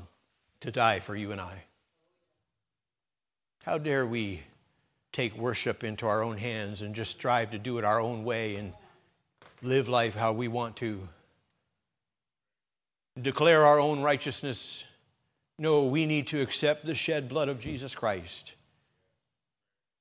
to 0.62 0.72
die 0.72 1.00
for 1.00 1.16
you 1.16 1.32
and 1.32 1.40
I. 1.40 1.66
How 3.64 3.78
dare 3.78 4.08
we 4.08 4.42
take 5.12 5.38
worship 5.38 5.84
into 5.84 6.08
our 6.08 6.24
own 6.24 6.38
hands 6.38 6.82
and 6.82 6.96
just 6.96 7.12
strive 7.12 7.52
to 7.52 7.60
do 7.60 7.78
it 7.78 7.84
our 7.84 8.00
own 8.00 8.24
way 8.24 8.56
and 8.56 8.74
live 9.62 9.88
life 9.88 10.16
how 10.16 10.34
we 10.34 10.48
want 10.48 10.78
to? 10.78 11.08
Declare 13.22 13.66
our 13.66 13.80
own 13.80 14.02
righteousness 14.02 14.84
no, 15.62 15.86
we 15.86 16.08
need 16.08 16.26
to 16.26 16.42
accept 16.42 16.88
the 16.88 16.96
shed 16.96 17.30
blood 17.30 17.48
of 17.48 17.60
Jesus 17.60 17.94
Christ. 17.94 18.56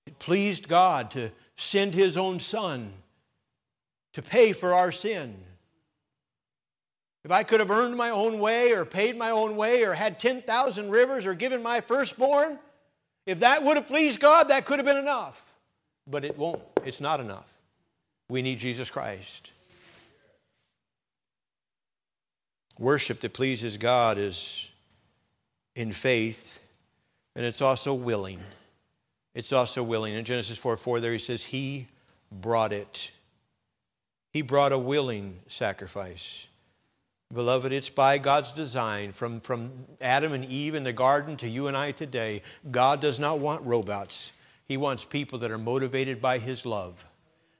It 0.06 0.18
pleased 0.18 0.68
God 0.68 1.10
to 1.10 1.32
send 1.54 1.92
his 1.92 2.16
own 2.16 2.40
son 2.40 2.94
to 4.14 4.22
pay 4.22 4.54
for 4.54 4.72
our 4.72 4.90
sin. 4.90 5.36
If 7.26 7.30
I 7.30 7.42
could 7.42 7.60
have 7.60 7.70
earned 7.70 7.94
my 7.94 8.08
own 8.08 8.38
way 8.38 8.72
or 8.72 8.86
paid 8.86 9.18
my 9.18 9.28
own 9.28 9.54
way 9.54 9.84
or 9.84 9.92
had 9.92 10.18
10,000 10.18 10.90
rivers 10.90 11.26
or 11.26 11.34
given 11.34 11.62
my 11.62 11.82
firstborn, 11.82 12.58
if 13.26 13.40
that 13.40 13.62
would 13.62 13.76
have 13.76 13.86
pleased 13.86 14.18
God, 14.18 14.48
that 14.48 14.64
could 14.64 14.78
have 14.78 14.86
been 14.86 14.96
enough. 14.96 15.52
But 16.06 16.24
it 16.24 16.38
won't. 16.38 16.62
It's 16.86 17.02
not 17.02 17.20
enough. 17.20 17.52
We 18.30 18.40
need 18.40 18.60
Jesus 18.60 18.90
Christ. 18.90 19.52
Worship 22.78 23.20
that 23.20 23.34
pleases 23.34 23.76
God 23.76 24.16
is 24.16 24.69
in 25.74 25.92
faith, 25.92 26.66
and 27.36 27.44
it's 27.44 27.62
also 27.62 27.94
willing. 27.94 28.40
It's 29.34 29.52
also 29.52 29.82
willing. 29.82 30.14
In 30.14 30.24
Genesis 30.24 30.58
4 30.58 30.76
4, 30.76 31.00
there 31.00 31.12
he 31.12 31.18
says, 31.18 31.44
He 31.44 31.86
brought 32.32 32.72
it. 32.72 33.10
He 34.32 34.42
brought 34.42 34.72
a 34.72 34.78
willing 34.78 35.40
sacrifice. 35.48 36.46
Beloved, 37.32 37.72
it's 37.72 37.90
by 37.90 38.18
God's 38.18 38.50
design, 38.50 39.12
from, 39.12 39.38
from 39.38 39.70
Adam 40.00 40.32
and 40.32 40.44
Eve 40.44 40.74
in 40.74 40.82
the 40.82 40.92
garden 40.92 41.36
to 41.38 41.48
you 41.48 41.68
and 41.68 41.76
I 41.76 41.92
today. 41.92 42.42
God 42.70 43.00
does 43.00 43.20
not 43.20 43.38
want 43.38 43.64
robots. 43.64 44.32
He 44.66 44.76
wants 44.76 45.04
people 45.04 45.38
that 45.40 45.50
are 45.52 45.58
motivated 45.58 46.20
by 46.20 46.38
His 46.38 46.66
love. 46.66 47.04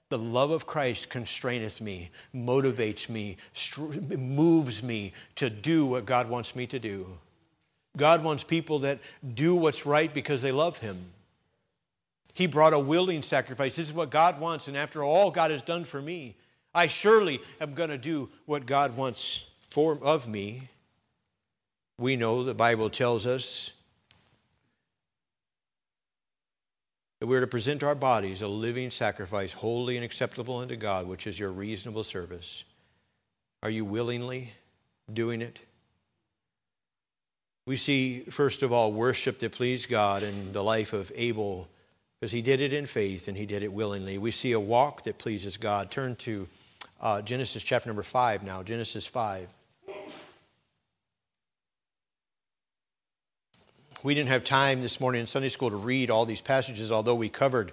The 0.09 0.19
love 0.19 0.51
of 0.51 0.67
Christ 0.67 1.09
constraineth 1.09 1.81
me, 1.81 2.11
motivates 2.35 3.09
me, 3.09 3.37
moves 4.19 4.83
me 4.83 5.13
to 5.37 5.49
do 5.49 5.87
what 5.87 6.05
God 6.05 6.29
wants 6.29 6.57
me 6.57 6.67
to 6.67 6.81
do. 6.81 7.07
God 7.97 8.23
wants 8.23 8.45
people 8.45 8.81
that 8.81 9.01
do 9.35 9.55
what's 9.55 9.85
right 9.85 10.13
because 10.13 10.43
they 10.43 10.53
love 10.53 10.79
Him. 10.79 10.99
He 12.35 12.47
brought 12.47 12.73
a 12.73 12.79
willing 12.79 13.23
sacrifice. 13.23 13.77
This 13.77 13.89
is 13.89 13.93
what 13.93 14.11
God 14.11 14.41
wants, 14.41 14.69
and 14.69 14.77
after 14.77 15.03
all 15.03 15.31
God 15.31 15.51
has 15.51 15.63
done 15.63 15.85
for 15.85 16.01
me, 16.01 16.37
I 16.75 16.87
surely 16.87 17.41
am 17.61 17.75
going 17.75 17.91
to 17.91 17.99
do 17.99 18.31
what 18.47 18.67
God 18.67 18.97
wants 18.97 19.51
for, 19.69 19.99
of 20.03 20.29
me. 20.29 20.69
We 21.99 22.17
know 22.17 22.45
the 22.45 22.55
Bible 22.55 22.89
tells 22.89 23.27
us 23.27 23.73
that 27.19 27.27
we're 27.27 27.41
to 27.41 27.47
present 27.47 27.83
our 27.83 27.95
bodies 27.95 28.41
a 28.41 28.49
living 28.49 28.91
sacrifice, 28.91 29.53
holy 29.53 29.97
and 29.97 30.05
acceptable 30.05 30.57
unto 30.59 30.77
God, 30.77 31.07
which 31.07 31.27
is 31.27 31.39
your 31.39 31.51
reasonable 31.51 32.05
service. 32.05 32.65
Are 33.63 33.71
you 33.71 33.85
willingly 33.85 34.55
doing 35.13 35.43
it? 35.43 35.61
We 37.71 37.77
see, 37.77 38.23
first 38.23 38.65
of 38.65 38.73
all, 38.73 38.93
worship 38.93 39.39
that 39.39 39.53
pleased 39.53 39.89
God 39.89 40.25
in 40.25 40.53
the 40.53 40.61
life 40.61 40.93
of 40.93 41.13
Abel, 41.15 41.69
because 42.19 42.33
he 42.33 42.43
did 42.43 42.61
it 42.61 42.73
in 42.73 42.85
faith 42.85 43.29
and 43.29 43.37
he 43.37 43.47
did 43.47 43.63
it 43.63 43.73
willingly. 43.73 44.19
We 44.19 44.33
see 44.33 44.51
a 44.51 44.59
walk 44.59 45.05
that 45.05 45.19
pleases 45.19 45.57
God. 45.57 45.89
Turn 45.89 46.17
to 46.17 46.49
uh, 47.01 47.23
Genesis 47.23 47.63
chapter 47.63 47.89
number 47.89 48.03
5 48.03 48.43
now, 48.43 48.65
Genesis 48.65 49.07
5. 49.07 49.47
We 54.03 54.15
didn't 54.17 54.31
have 54.31 54.43
time 54.43 54.83
this 54.83 54.99
morning 54.99 55.21
in 55.21 55.29
Sunday 55.29 55.49
school 55.49 55.71
to 55.71 55.77
read 55.77 56.11
all 56.11 56.25
these 56.25 56.41
passages, 56.41 56.91
although 56.91 57.15
we 57.15 57.29
covered 57.29 57.71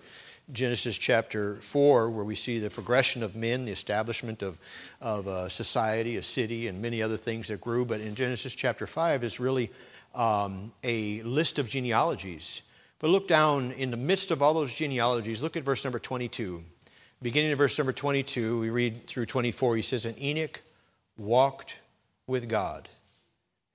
Genesis 0.52 0.98
chapter 0.98 1.56
4, 1.56 2.10
where 2.10 2.24
we 2.24 2.36
see 2.36 2.60
the 2.60 2.70
progression 2.70 3.24
of 3.24 3.36
men, 3.36 3.66
the 3.66 3.72
establishment 3.72 4.42
of, 4.42 4.58
of 5.02 5.28
a 5.28 5.50
society, 5.50 6.16
a 6.18 6.24
city, 6.24 6.68
and 6.68 6.82
many 6.82 7.02
other 7.02 7.18
things 7.18 7.50
that 7.50 7.60
grew. 7.60 7.86
But 7.86 8.00
in 8.00 8.16
Genesis 8.16 8.54
chapter 8.54 8.88
5 8.88 9.24
is 9.24 9.40
really 9.40 9.70
um, 10.16 10.72
a 10.84 11.22
list 11.24 11.60
of 11.60 11.68
genealogies. 11.68 12.62
But 13.00 13.10
look 13.10 13.28
down 13.28 13.74
in 13.74 13.92
the 13.92 13.98
midst 13.98 14.32
of 14.32 14.42
all 14.42 14.54
those 14.54 14.74
genealogies, 14.74 15.44
look 15.44 15.58
at 15.58 15.64
verse 15.64 15.84
number 15.84 16.00
22. 16.00 16.62
Beginning 17.22 17.52
of 17.52 17.58
verse 17.58 17.78
number 17.78 17.94
22, 17.94 18.60
we 18.60 18.70
read 18.70 19.08
through 19.08 19.26
24, 19.26 19.76
he 19.76 19.82
says, 19.82 20.06
And 20.06 20.20
Enoch 20.22 20.62
walked 21.18 21.78
with 22.26 22.48
God 22.48 22.90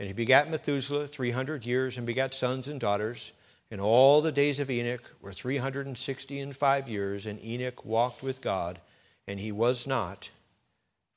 and 0.03 0.09
he 0.09 0.13
begat 0.13 0.51
Methuselah 0.51 1.07
300 1.07 1.65
years 1.65 1.97
and 1.97 2.05
begat 2.05 2.35
sons 2.35 2.67
and 2.67 2.81
daughters. 2.81 3.31
And 3.73 3.81
all 3.81 4.21
the 4.21 4.33
days 4.33 4.61
of 4.61 4.71
Enoch 4.71 5.15
were 5.23 5.33
360 5.33 6.41
and 6.41 6.55
five 6.55 6.91
years, 6.91 7.25
and 7.25 7.43
Enoch 7.43 7.87
walked 7.87 8.23
with 8.23 8.43
God, 8.43 8.79
and 9.27 9.41
he 9.41 9.51
was 9.51 9.87
not, 9.87 10.29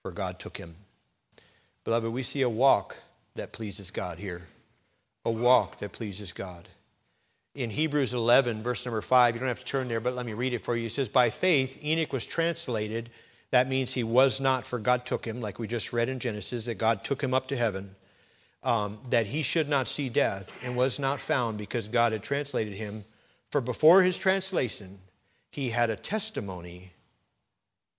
for 0.01 0.09
God 0.09 0.39
took 0.39 0.55
him. 0.55 0.77
Beloved, 1.83 2.13
we 2.13 2.23
see 2.23 2.43
a 2.43 2.49
walk 2.49 2.95
that 3.35 3.51
pleases 3.51 3.91
God 3.91 4.19
here. 4.19 4.47
A 5.25 5.31
walk 5.31 5.79
that 5.79 5.91
pleases 5.91 6.31
God. 6.31 6.69
In 7.55 7.71
Hebrews 7.71 8.13
11, 8.13 8.63
verse 8.63 8.85
number 8.85 9.01
5, 9.01 9.35
you 9.35 9.39
don't 9.41 9.49
have 9.49 9.59
to 9.59 9.65
turn 9.65 9.89
there, 9.89 9.99
but 9.99 10.15
let 10.15 10.25
me 10.25 10.31
read 10.31 10.53
it 10.53 10.63
for 10.63 10.77
you. 10.77 10.85
It 10.85 10.93
says, 10.93 11.09
By 11.09 11.31
faith, 11.31 11.83
Enoch 11.83 12.13
was 12.13 12.25
translated. 12.25 13.09
That 13.51 13.67
means 13.67 13.93
he 13.93 14.05
was 14.05 14.39
not, 14.39 14.65
for 14.65 14.79
God 14.79 15.05
took 15.05 15.25
him, 15.27 15.41
like 15.41 15.59
we 15.59 15.67
just 15.67 15.91
read 15.91 16.07
in 16.07 16.19
Genesis, 16.19 16.63
that 16.67 16.75
God 16.75 17.03
took 17.03 17.21
him 17.21 17.33
up 17.33 17.47
to 17.47 17.57
heaven 17.57 17.97
um, 18.65 18.97
that 19.11 19.27
he 19.27 19.43
should 19.43 19.69
not 19.69 19.87
see 19.87 20.09
death 20.09 20.51
and 20.63 20.75
was 20.75 20.99
not 20.99 21.19
found 21.19 21.57
because 21.57 21.87
God 21.87 22.11
had 22.11 22.23
translated 22.23 22.73
him. 22.73 23.05
For 23.51 23.61
before 23.61 24.01
his 24.01 24.17
translation, 24.17 24.97
he 25.51 25.69
had 25.69 25.89
a 25.89 25.95
testimony 25.95 26.91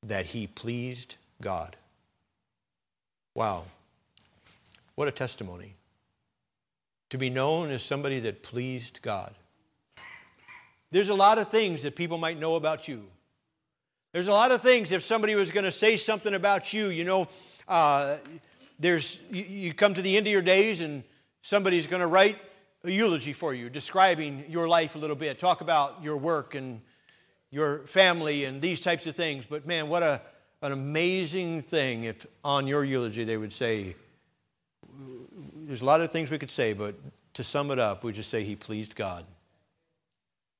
that 0.02 0.26
he 0.26 0.46
pleased 0.46 1.16
God. 1.40 1.76
Wow. 3.34 3.64
What 4.96 5.08
a 5.08 5.12
testimony. 5.12 5.74
To 7.10 7.18
be 7.18 7.30
known 7.30 7.70
as 7.70 7.82
somebody 7.82 8.18
that 8.20 8.42
pleased 8.42 9.00
God. 9.02 9.34
There's 10.90 11.08
a 11.08 11.14
lot 11.14 11.38
of 11.38 11.48
things 11.48 11.82
that 11.82 11.94
people 11.94 12.18
might 12.18 12.40
know 12.40 12.56
about 12.56 12.88
you. 12.88 13.04
There's 14.12 14.28
a 14.28 14.32
lot 14.32 14.50
of 14.50 14.62
things, 14.62 14.92
if 14.92 15.02
somebody 15.02 15.34
was 15.34 15.50
going 15.50 15.64
to 15.64 15.72
say 15.72 15.96
something 15.96 16.34
about 16.34 16.72
you, 16.72 16.86
you 16.88 17.04
know, 17.04 17.28
uh, 17.68 18.16
there's, 18.78 19.18
you, 19.30 19.42
you 19.42 19.74
come 19.74 19.94
to 19.94 20.02
the 20.02 20.16
end 20.16 20.26
of 20.26 20.32
your 20.32 20.42
days 20.42 20.80
and 20.80 21.02
somebody's 21.42 21.86
going 21.86 22.00
to 22.00 22.06
write 22.06 22.38
a 22.84 22.90
eulogy 22.90 23.32
for 23.32 23.54
you, 23.54 23.68
describing 23.68 24.44
your 24.48 24.68
life 24.68 24.94
a 24.94 24.98
little 24.98 25.16
bit, 25.16 25.38
talk 25.38 25.60
about 25.60 26.02
your 26.02 26.16
work 26.16 26.54
and 26.54 26.80
your 27.50 27.78
family 27.80 28.44
and 28.44 28.60
these 28.60 28.80
types 28.80 29.06
of 29.06 29.14
things. 29.14 29.46
But 29.46 29.66
man, 29.66 29.88
what 29.88 30.02
a, 30.02 30.20
an 30.62 30.72
amazing 30.72 31.62
thing 31.62 32.04
if 32.04 32.26
on 32.44 32.66
your 32.66 32.84
eulogy 32.84 33.24
they 33.24 33.36
would 33.36 33.52
say, 33.52 33.94
there's 35.54 35.82
a 35.82 35.84
lot 35.84 36.00
of 36.00 36.12
things 36.12 36.30
we 36.30 36.38
could 36.38 36.50
say, 36.50 36.72
but 36.72 36.94
to 37.34 37.44
sum 37.44 37.70
it 37.70 37.78
up, 37.78 38.04
we 38.04 38.12
just 38.12 38.30
say 38.30 38.44
he 38.44 38.56
pleased 38.56 38.94
God. 38.94 39.24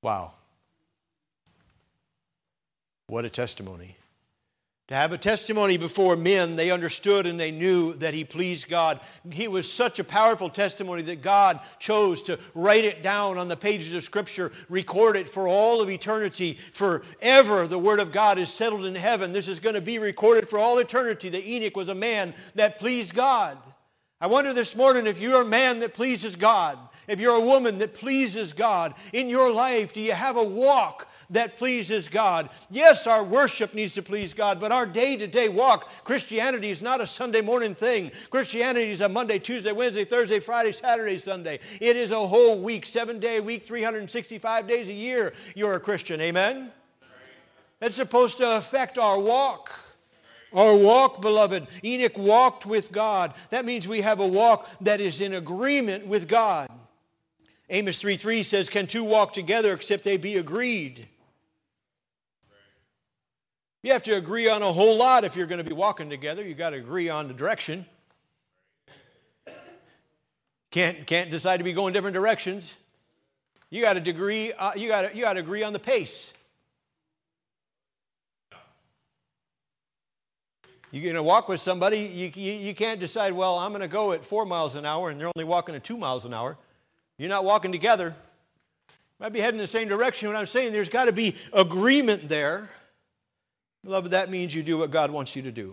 Wow. 0.02 0.34
What 3.06 3.24
a 3.24 3.30
testimony. 3.30 3.96
To 4.88 4.94
have 4.94 5.12
a 5.12 5.18
testimony 5.18 5.78
before 5.78 6.14
men, 6.14 6.54
they 6.54 6.70
understood 6.70 7.26
and 7.26 7.40
they 7.40 7.50
knew 7.50 7.94
that 7.94 8.14
he 8.14 8.22
pleased 8.22 8.68
God. 8.68 9.00
He 9.32 9.48
was 9.48 9.70
such 9.70 9.98
a 9.98 10.04
powerful 10.04 10.48
testimony 10.48 11.02
that 11.02 11.22
God 11.22 11.58
chose 11.80 12.22
to 12.24 12.38
write 12.54 12.84
it 12.84 13.02
down 13.02 13.36
on 13.36 13.48
the 13.48 13.56
pages 13.56 13.92
of 13.94 14.04
Scripture, 14.04 14.52
record 14.68 15.16
it 15.16 15.28
for 15.28 15.48
all 15.48 15.82
of 15.82 15.90
eternity. 15.90 16.52
Forever, 16.72 17.66
the 17.66 17.80
Word 17.80 17.98
of 17.98 18.12
God 18.12 18.38
is 18.38 18.48
settled 18.48 18.84
in 18.84 18.94
heaven. 18.94 19.32
This 19.32 19.48
is 19.48 19.58
going 19.58 19.74
to 19.74 19.80
be 19.80 19.98
recorded 19.98 20.48
for 20.48 20.56
all 20.56 20.78
eternity 20.78 21.30
that 21.30 21.44
Enoch 21.44 21.76
was 21.76 21.88
a 21.88 21.94
man 21.94 22.32
that 22.54 22.78
pleased 22.78 23.12
God. 23.12 23.58
I 24.20 24.28
wonder 24.28 24.52
this 24.52 24.76
morning 24.76 25.08
if 25.08 25.20
you're 25.20 25.42
a 25.42 25.46
man 25.46 25.80
that 25.80 25.94
pleases 25.94 26.36
God, 26.36 26.78
if 27.08 27.18
you're 27.18 27.42
a 27.42 27.44
woman 27.44 27.78
that 27.78 27.92
pleases 27.92 28.52
God 28.52 28.94
in 29.12 29.28
your 29.28 29.52
life, 29.52 29.92
do 29.92 30.00
you 30.00 30.12
have 30.12 30.36
a 30.36 30.44
walk 30.44 31.08
that 31.30 31.56
pleases 31.58 32.08
God. 32.08 32.48
Yes, 32.70 33.06
our 33.06 33.24
worship 33.24 33.74
needs 33.74 33.94
to 33.94 34.02
please 34.02 34.34
God, 34.34 34.60
but 34.60 34.72
our 34.72 34.86
day 34.86 35.16
to 35.16 35.26
day 35.26 35.48
walk, 35.48 35.88
Christianity 36.04 36.70
is 36.70 36.82
not 36.82 37.00
a 37.00 37.06
Sunday 37.06 37.40
morning 37.40 37.74
thing. 37.74 38.10
Christianity 38.30 38.90
is 38.90 39.00
a 39.00 39.08
Monday, 39.08 39.38
Tuesday, 39.38 39.72
Wednesday, 39.72 40.04
Thursday, 40.04 40.40
Friday, 40.40 40.72
Saturday, 40.72 41.18
Sunday. 41.18 41.58
It 41.80 41.96
is 41.96 42.10
a 42.10 42.26
whole 42.26 42.60
week, 42.60 42.86
seven 42.86 43.18
day 43.18 43.40
week, 43.40 43.64
365 43.64 44.66
days 44.66 44.88
a 44.88 44.92
year. 44.92 45.34
You're 45.54 45.74
a 45.74 45.80
Christian. 45.80 46.20
Amen? 46.20 46.72
It's 47.80 47.96
supposed 47.96 48.38
to 48.38 48.56
affect 48.56 48.98
our 48.98 49.20
walk. 49.20 49.70
Our 50.52 50.76
walk, 50.76 51.20
beloved. 51.20 51.66
Enoch 51.84 52.16
walked 52.16 52.64
with 52.64 52.90
God. 52.90 53.34
That 53.50 53.64
means 53.64 53.86
we 53.86 54.00
have 54.00 54.20
a 54.20 54.26
walk 54.26 54.68
that 54.80 55.00
is 55.00 55.20
in 55.20 55.34
agreement 55.34 56.06
with 56.06 56.28
God. 56.28 56.70
Amos 57.68 57.98
3 57.98 58.16
3 58.16 58.42
says, 58.42 58.68
Can 58.68 58.86
two 58.86 59.04
walk 59.04 59.34
together 59.34 59.74
except 59.74 60.04
they 60.04 60.16
be 60.16 60.36
agreed? 60.36 61.08
You 63.86 63.92
have 63.92 64.02
to 64.02 64.16
agree 64.16 64.48
on 64.48 64.62
a 64.62 64.72
whole 64.72 64.96
lot 64.96 65.22
if 65.22 65.36
you're 65.36 65.46
going 65.46 65.62
to 65.62 65.64
be 65.64 65.72
walking 65.72 66.10
together. 66.10 66.42
You've 66.42 66.58
got 66.58 66.70
to 66.70 66.76
agree 66.76 67.08
on 67.08 67.28
the 67.28 67.34
direction. 67.34 67.86
Can't, 70.72 71.06
can't 71.06 71.30
decide 71.30 71.58
to 71.58 71.62
be 71.62 71.72
going 71.72 71.92
different 71.92 72.14
directions. 72.14 72.76
You 73.70 73.82
got 73.82 73.92
to 73.92 74.00
degree, 74.00 74.52
uh, 74.52 74.72
you 74.74 74.88
got 74.88 75.02
to, 75.02 75.16
you 75.16 75.22
got 75.22 75.34
to 75.34 75.38
agree 75.38 75.62
on 75.62 75.72
the 75.72 75.78
pace. 75.78 76.34
You're 80.90 81.04
going 81.04 81.14
to 81.14 81.22
walk 81.22 81.48
with 81.48 81.60
somebody, 81.60 81.98
you, 81.98 82.32
you, 82.34 82.52
you 82.54 82.74
can't 82.74 82.98
decide, 82.98 83.34
well, 83.34 83.56
I'm 83.56 83.70
going 83.70 83.82
to 83.82 83.88
go 83.88 84.10
at 84.10 84.24
four 84.24 84.44
miles 84.44 84.74
an 84.74 84.84
hour 84.84 85.10
and 85.10 85.20
they're 85.20 85.30
only 85.36 85.44
walking 85.44 85.76
at 85.76 85.84
two 85.84 85.96
miles 85.96 86.24
an 86.24 86.34
hour. 86.34 86.58
You're 87.18 87.28
not 87.28 87.44
walking 87.44 87.70
together. 87.70 88.16
Might 89.20 89.32
be 89.32 89.38
heading 89.38 89.60
in 89.60 89.62
the 89.62 89.68
same 89.68 89.86
direction. 89.86 90.26
What 90.26 90.36
I'm 90.36 90.46
saying, 90.46 90.72
there's 90.72 90.88
got 90.88 91.04
to 91.04 91.12
be 91.12 91.36
agreement 91.52 92.28
there. 92.28 92.68
Beloved, 93.86 94.10
that 94.10 94.30
means 94.30 94.52
you 94.52 94.64
do 94.64 94.78
what 94.78 94.90
God 94.90 95.12
wants 95.12 95.36
you 95.36 95.42
to 95.42 95.52
do. 95.52 95.72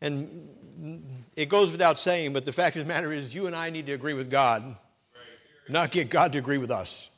And 0.00 1.04
it 1.36 1.50
goes 1.50 1.70
without 1.70 1.98
saying, 1.98 2.32
but 2.32 2.46
the 2.46 2.52
fact 2.52 2.76
of 2.76 2.82
the 2.82 2.88
matter 2.88 3.12
is, 3.12 3.34
you 3.34 3.46
and 3.46 3.54
I 3.54 3.68
need 3.68 3.84
to 3.86 3.92
agree 3.92 4.14
with 4.14 4.30
God, 4.30 4.76
not 5.68 5.90
get 5.90 6.08
God 6.08 6.32
to 6.32 6.38
agree 6.38 6.56
with 6.56 6.70
us. 6.70 7.10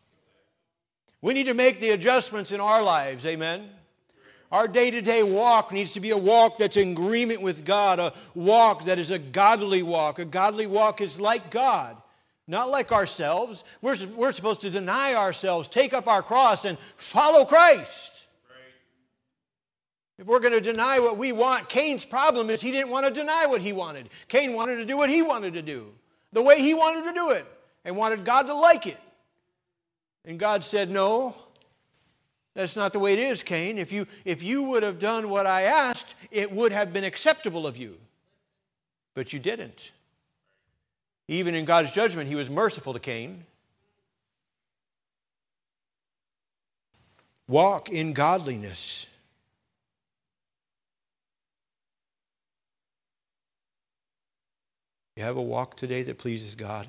We 1.22 1.32
need 1.32 1.46
to 1.46 1.54
make 1.54 1.78
the 1.78 1.90
adjustments 1.90 2.50
in 2.50 2.60
our 2.60 2.82
lives, 2.82 3.24
amen? 3.24 3.70
Our 4.50 4.66
day 4.66 4.90
to 4.90 5.00
day 5.00 5.22
walk 5.22 5.70
needs 5.70 5.92
to 5.92 6.00
be 6.00 6.10
a 6.10 6.18
walk 6.18 6.58
that's 6.58 6.76
in 6.76 6.90
agreement 6.90 7.42
with 7.42 7.64
God, 7.64 8.00
a 8.00 8.12
walk 8.34 8.86
that 8.86 8.98
is 8.98 9.12
a 9.12 9.18
godly 9.20 9.84
walk. 9.84 10.18
A 10.18 10.24
godly 10.24 10.66
walk 10.66 11.00
is 11.00 11.20
like 11.20 11.52
God, 11.52 11.96
not 12.48 12.68
like 12.68 12.90
ourselves. 12.90 13.62
We're, 13.80 13.96
we're 14.16 14.32
supposed 14.32 14.62
to 14.62 14.70
deny 14.70 15.14
ourselves, 15.14 15.68
take 15.68 15.94
up 15.94 16.08
our 16.08 16.22
cross, 16.22 16.64
and 16.64 16.76
follow 16.96 17.44
Christ. 17.44 18.15
If 20.18 20.26
we're 20.26 20.40
going 20.40 20.54
to 20.54 20.60
deny 20.60 20.98
what 20.98 21.18
we 21.18 21.32
want, 21.32 21.68
Cain's 21.68 22.04
problem 22.04 22.48
is 22.48 22.60
he 22.60 22.72
didn't 22.72 22.90
want 22.90 23.06
to 23.06 23.12
deny 23.12 23.46
what 23.46 23.60
he 23.60 23.72
wanted. 23.72 24.08
Cain 24.28 24.54
wanted 24.54 24.76
to 24.76 24.86
do 24.86 24.96
what 24.96 25.10
he 25.10 25.22
wanted 25.22 25.54
to 25.54 25.62
do, 25.62 25.92
the 26.32 26.42
way 26.42 26.60
he 26.60 26.72
wanted 26.72 27.04
to 27.04 27.12
do 27.12 27.30
it, 27.30 27.44
and 27.84 27.96
wanted 27.96 28.24
God 28.24 28.44
to 28.44 28.54
like 28.54 28.86
it. 28.86 28.98
And 30.24 30.38
God 30.38 30.64
said, 30.64 30.90
No, 30.90 31.36
that's 32.54 32.76
not 32.76 32.94
the 32.94 32.98
way 32.98 33.12
it 33.12 33.18
is, 33.18 33.42
Cain. 33.42 33.76
If 33.76 33.92
you, 33.92 34.06
if 34.24 34.42
you 34.42 34.62
would 34.62 34.82
have 34.82 34.98
done 34.98 35.28
what 35.28 35.46
I 35.46 35.62
asked, 35.62 36.14
it 36.30 36.50
would 36.50 36.72
have 36.72 36.92
been 36.92 37.04
acceptable 37.04 37.66
of 37.66 37.76
you. 37.76 37.96
But 39.14 39.32
you 39.34 39.38
didn't. 39.38 39.92
Even 41.28 41.54
in 41.54 41.66
God's 41.66 41.92
judgment, 41.92 42.28
he 42.28 42.34
was 42.34 42.48
merciful 42.48 42.94
to 42.94 42.98
Cain. 42.98 43.44
Walk 47.46 47.88
in 47.90 48.12
godliness. 48.12 49.06
You 55.16 55.22
have 55.22 55.38
a 55.38 55.42
walk 55.42 55.76
today 55.76 56.02
that 56.02 56.18
pleases 56.18 56.54
God? 56.54 56.86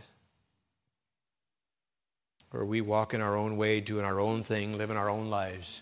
Or 2.53 2.65
we 2.65 2.81
walk 2.81 3.13
in 3.13 3.21
our 3.21 3.37
own 3.37 3.55
way, 3.55 3.79
doing 3.79 4.03
our 4.03 4.19
own 4.19 4.43
thing, 4.43 4.77
living 4.77 4.97
our 4.97 5.09
own 5.09 5.29
lives? 5.29 5.81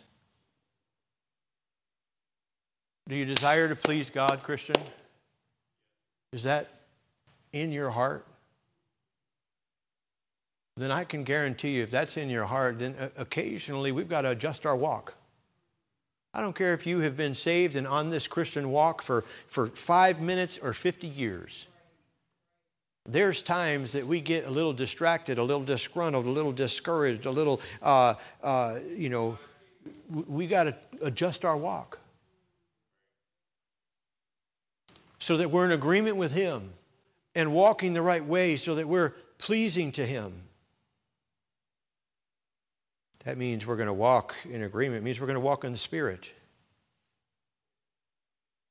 Do 3.10 3.16
you 3.16 3.26
desire 3.26 3.68
to 3.68 3.76
please 3.76 4.10
God, 4.10 4.44
Christian? 4.44 4.76
Is 6.34 6.44
that 6.44 6.70
in 7.52 7.72
your 7.72 7.90
heart? 7.90 8.26
Then 10.78 10.92
I 10.92 11.04
can 11.04 11.24
guarantee 11.24 11.78
you, 11.78 11.84
if 11.84 11.92
that's 11.92 12.18
in 12.18 12.30
your 12.30 12.46
heart, 12.46 12.80
then 12.80 12.96
occasionally 13.18 13.92
we've 13.92 14.10
got 14.10 14.22
to 14.22 14.32
adjust 14.32 14.66
our 14.66 14.76
walk. 14.76 15.16
I 16.34 16.42
don't 16.42 16.56
care 16.56 16.74
if 16.74 16.86
you 16.86 17.00
have 17.00 17.16
been 17.16 17.34
saved 17.34 17.76
and 17.76 17.88
on 17.88 18.10
this 18.10 18.28
Christian 18.28 18.70
walk 18.70 19.02
for, 19.02 19.24
for 19.48 19.68
five 19.68 20.20
minutes 20.20 20.60
or 20.62 20.74
50 20.74 21.08
years 21.08 21.68
there's 23.08 23.44
times 23.44 23.92
that 23.92 24.08
we 24.08 24.20
get 24.20 24.46
a 24.46 24.50
little 24.50 24.74
distracted, 24.74 25.38
a 25.38 25.44
little 25.44 25.64
disgruntled, 25.64 26.26
a 26.26 26.30
little 26.30 26.52
discouraged, 26.52 27.26
a 27.26 27.32
little, 27.32 27.62
uh, 27.82 28.16
uh, 28.42 28.80
you 28.96 29.10
know, 29.10 29.38
we 30.10 30.48
got 30.48 30.64
to 30.64 30.76
adjust 31.02 31.46
our 31.46 31.56
walk 31.56 32.00
so 35.20 35.38
that 35.38 35.52
we're 35.52 35.66
in 35.66 35.72
agreement 35.72 36.18
with 36.18 36.32
Him 36.32 36.72
and 37.36 37.54
walking 37.54 37.94
the 37.94 38.02
right 38.02 38.24
way 38.24 38.58
so 38.58 38.76
that 38.76 38.88
we're 38.88 39.12
pleasing 39.38 39.92
to 39.94 40.06
Him. 40.06 40.42
That 43.24 43.38
means 43.38 43.66
we're 43.66 43.76
going 43.76 43.88
to 43.88 43.94
walk 43.94 44.36
in 44.50 44.64
agreement, 44.64 45.02
it 45.02 45.04
means 45.04 45.20
we're 45.20 45.28
going 45.28 45.36
to 45.36 45.40
walk 45.40 45.64
in 45.64 45.72
the 45.72 45.78
Spirit. 45.78 46.32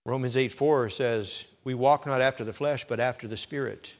Romans 0.05 0.37
8 0.37 0.53
4 0.53 0.91
says, 0.91 1.45
We 1.63 1.75
walk 1.75 2.05
not 2.05 2.21
after 2.21 2.45
the 2.45 2.53
flesh, 2.53 2.85
but 2.87 3.01
after 3.01 3.27
the 3.29 3.37
Spirit. 3.37 3.95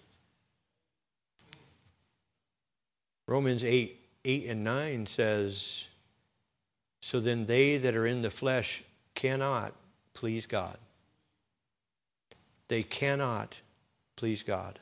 Romans 3.27 3.65
8, 3.65 4.01
8 4.25 4.47
and 4.47 4.65
9 4.65 5.07
says, 5.07 5.89
So 7.01 7.21
then 7.21 7.47
they 7.47 7.79
that 7.79 7.95
are 7.95 8.07
in 8.07 8.23
the 8.23 8.31
flesh 8.31 8.83
cannot 9.15 9.73
please 10.13 10.47
God. 10.47 10.77
They 12.69 12.83
cannot 12.83 13.59
please 14.17 14.43
God. 14.43 14.79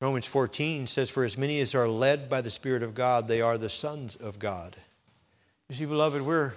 Romans 0.00 0.26
14 0.26 0.86
says, 0.88 1.10
For 1.10 1.24
as 1.24 1.38
many 1.38 1.60
as 1.60 1.74
are 1.74 1.88
led 1.88 2.28
by 2.28 2.40
the 2.40 2.50
Spirit 2.50 2.82
of 2.82 2.94
God, 2.94 3.28
they 3.28 3.40
are 3.40 3.56
the 3.56 3.70
sons 3.70 4.16
of 4.16 4.38
God. 4.38 4.76
You 5.68 5.76
see, 5.76 5.84
beloved, 5.84 6.22
we're 6.22 6.54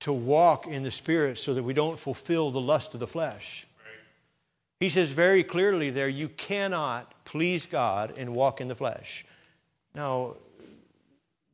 to 0.00 0.12
walk 0.12 0.66
in 0.66 0.82
the 0.82 0.90
Spirit 0.90 1.38
so 1.38 1.54
that 1.54 1.62
we 1.62 1.72
don't 1.72 1.98
fulfill 1.98 2.50
the 2.50 2.60
lust 2.60 2.92
of 2.92 3.00
the 3.00 3.06
flesh. 3.06 3.66
He 4.82 4.90
says 4.90 5.12
very 5.12 5.44
clearly 5.44 5.90
there, 5.90 6.08
you 6.08 6.28
cannot 6.28 7.14
please 7.24 7.66
God 7.66 8.14
and 8.16 8.34
walk 8.34 8.60
in 8.60 8.66
the 8.66 8.74
flesh. 8.74 9.24
Now, 9.94 10.34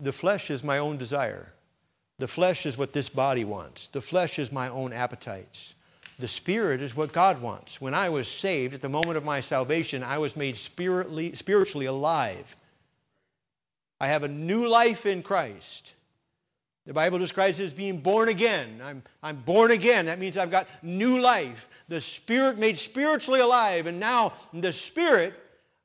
the 0.01 0.15
flesh 0.15 0.51
is 0.51 0.65
my 0.65 0.79
own 0.79 0.97
desire. 0.97 1.53
The 2.19 2.27
flesh 2.27 2.65
is 2.65 2.79
what 2.79 2.95
this 2.95 3.11
body 3.11 3.45
wants. 3.45 3.89
The 3.89 4.01
flesh 4.01 4.39
is 4.39 4.51
my 4.51 4.71
own 4.71 4.95
appetites. 4.95 5.75
The 6.19 6.27
spirit 6.27 6.81
is 6.81 6.97
what 6.97 7.13
God 7.13 7.43
wants. 7.43 7.83
When 7.83 7.93
I 7.93 8.09
was 8.09 8.29
saved, 8.29 8.73
at 8.73 8.81
the 8.81 8.89
moment 8.89 9.19
of 9.19 9.27
my 9.27 9.43
salvation, 9.43 10.03
I 10.03 10.17
was 10.17 10.35
made 10.35 10.57
spiritually 10.57 11.85
alive. 11.85 12.57
I 14.01 14.07
have 14.07 14.23
a 14.23 14.29
new 14.29 14.67
life 14.67 15.05
in 15.05 15.23
Christ. 15.23 15.93
The 16.89 16.95
Bible 16.95 17.19
describes 17.19 17.61
it 17.61 17.65
as 17.65 17.75
being 17.75 17.99
born 17.99 18.31
again. 18.31 18.81
I'm, 18.83 19.03
I'm 19.23 19.37
born 19.37 19.73
again. 19.73 20.07
That 20.07 20.19
means 20.19 20.39
I've 20.39 20.51
got 20.51 20.67
new 20.83 21.21
life. 21.21 21.69
The 21.87 22.01
Spirit 22.01 22.59
made 22.59 22.79
spiritually 22.79 23.41
alive. 23.41 23.87
And 23.87 24.01
now 24.01 24.33
the 24.55 24.73
Spirit 24.73 25.35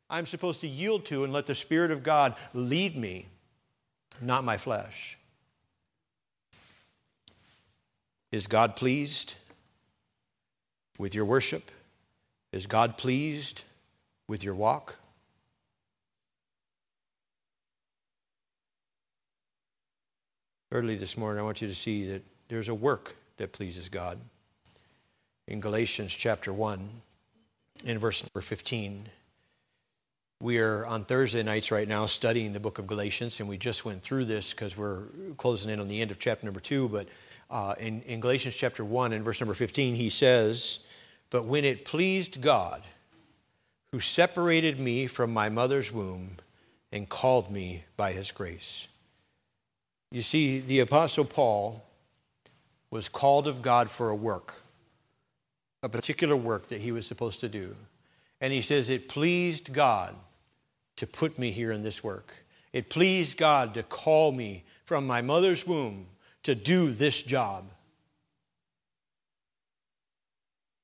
I'm 0.09 0.25
supposed 0.25 0.61
to 0.61 0.67
yield 0.69 1.03
to 1.07 1.25
and 1.25 1.33
let 1.33 1.45
the 1.45 1.55
Spirit 1.55 1.91
of 1.91 2.03
God 2.03 2.37
lead 2.53 2.97
me, 2.97 3.27
not 4.21 4.45
my 4.45 4.55
flesh. 4.55 5.17
Is 8.31 8.47
God 8.47 8.77
pleased 8.77 9.35
with 10.97 11.13
your 11.13 11.25
worship? 11.25 11.69
Is 12.53 12.65
God 12.65 12.97
pleased 12.97 13.63
with 14.29 14.41
your 14.41 14.55
walk? 14.55 14.95
Thirdly, 20.73 20.95
this 20.95 21.17
morning, 21.17 21.39
I 21.39 21.43
want 21.43 21.61
you 21.61 21.67
to 21.67 21.75
see 21.75 22.07
that 22.07 22.23
there's 22.47 22.67
a 22.67 22.73
work 22.73 23.15
that 23.37 23.51
pleases 23.51 23.89
God. 23.89 24.19
In 25.47 25.59
Galatians 25.59 26.11
chapter 26.11 26.51
1, 26.51 26.89
in 27.85 27.99
verse 27.99 28.23
number 28.23 28.41
15, 28.41 29.07
we 30.41 30.57
are 30.57 30.83
on 30.87 31.05
Thursday 31.05 31.43
nights 31.43 31.69
right 31.69 31.87
now 31.87 32.07
studying 32.07 32.53
the 32.53 32.59
book 32.59 32.79
of 32.79 32.87
Galatians, 32.87 33.39
and 33.39 33.47
we 33.47 33.55
just 33.55 33.85
went 33.85 34.01
through 34.01 34.25
this 34.25 34.49
because 34.49 34.75
we're 34.75 35.03
closing 35.37 35.69
in 35.69 35.79
on 35.79 35.89
the 35.89 36.01
end 36.01 36.09
of 36.09 36.17
chapter 36.17 36.47
number 36.47 36.59
2. 36.59 36.89
But 36.89 37.07
uh, 37.51 37.75
in, 37.79 38.01
in 38.01 38.19
Galatians 38.19 38.55
chapter 38.55 38.83
1, 38.83 39.13
in 39.13 39.23
verse 39.23 39.39
number 39.39 39.53
15, 39.53 39.93
he 39.93 40.09
says, 40.09 40.79
But 41.29 41.45
when 41.45 41.65
it 41.65 41.85
pleased 41.85 42.41
God, 42.41 42.81
who 43.91 43.99
separated 43.99 44.79
me 44.79 45.05
from 45.05 45.31
my 45.31 45.49
mother's 45.49 45.91
womb 45.91 46.37
and 46.91 47.07
called 47.07 47.51
me 47.51 47.83
by 47.95 48.13
his 48.13 48.31
grace. 48.31 48.87
You 50.13 50.21
see, 50.21 50.59
the 50.59 50.79
Apostle 50.81 51.25
Paul 51.25 51.83
was 52.91 53.09
called 53.09 53.47
of 53.47 53.63
God 53.63 53.89
for 53.89 54.11
a 54.11 54.15
work, 54.15 54.61
a 55.81 55.89
particular 55.89 56.35
work 56.35 56.67
that 56.67 56.81
he 56.81 56.91
was 56.91 57.07
supposed 57.07 57.39
to 57.39 57.49
do. 57.49 57.75
And 58.39 58.53
he 58.53 58.61
says, 58.61 58.91
It 58.91 59.09
pleased 59.09 59.73
God 59.73 60.15
to 60.97 61.07
put 61.07 61.39
me 61.39 61.49
here 61.49 61.71
in 61.71 61.81
this 61.81 62.03
work. 62.03 62.45
It 62.73 62.91
pleased 62.91 63.37
God 63.37 63.73
to 63.73 63.81
call 63.81 64.31
me 64.31 64.65
from 64.85 65.07
my 65.07 65.23
mother's 65.23 65.65
womb 65.65 66.05
to 66.43 66.53
do 66.53 66.91
this 66.91 67.23
job. 67.23 67.65